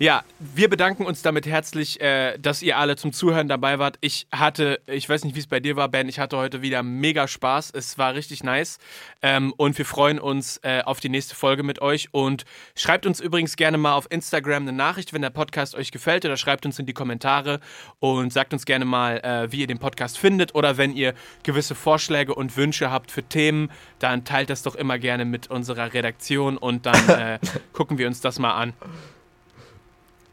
[0.00, 3.98] ja, wir bedanken uns damit herzlich, äh, dass ihr alle zum Zuhören dabei wart.
[4.00, 6.82] Ich hatte, ich weiß nicht, wie es bei dir war, Ben, ich hatte heute wieder
[6.82, 7.70] mega Spaß.
[7.74, 8.78] Es war richtig nice.
[9.20, 12.08] Ähm, und wir freuen uns äh, auf die nächste Folge mit euch.
[12.12, 16.24] Und schreibt uns übrigens gerne mal auf Instagram eine Nachricht, wenn der Podcast euch gefällt.
[16.24, 17.60] Oder schreibt uns in die Kommentare
[17.98, 20.54] und sagt uns gerne mal, äh, wie ihr den Podcast findet.
[20.54, 24.98] Oder wenn ihr gewisse Vorschläge und Wünsche habt für Themen, dann teilt das doch immer
[24.98, 27.38] gerne mit unserer Redaktion und dann äh,
[27.74, 28.72] gucken wir uns das mal an.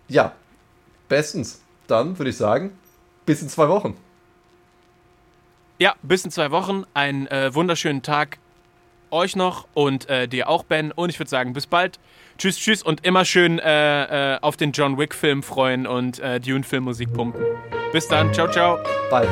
[0.08, 0.34] Ja,
[1.10, 1.62] bestens.
[1.88, 2.78] Dann würde ich sagen,
[3.26, 3.98] bis in zwei Wochen.
[5.80, 6.84] Ja, bis in zwei Wochen.
[6.94, 8.40] Einen äh, wunderschönen Tag
[9.12, 10.92] euch noch und äh, dir auch, Ben.
[10.92, 12.00] Und ich würde sagen, bis bald.
[12.38, 17.14] Tschüss, tschüss und immer schön äh, äh auf den John Wick-Film freuen und äh, Dune-Filmmusik
[17.14, 17.44] pumpen.
[17.92, 18.34] Bis dann.
[18.34, 18.78] Ciao, ciao.
[19.10, 19.28] Bye.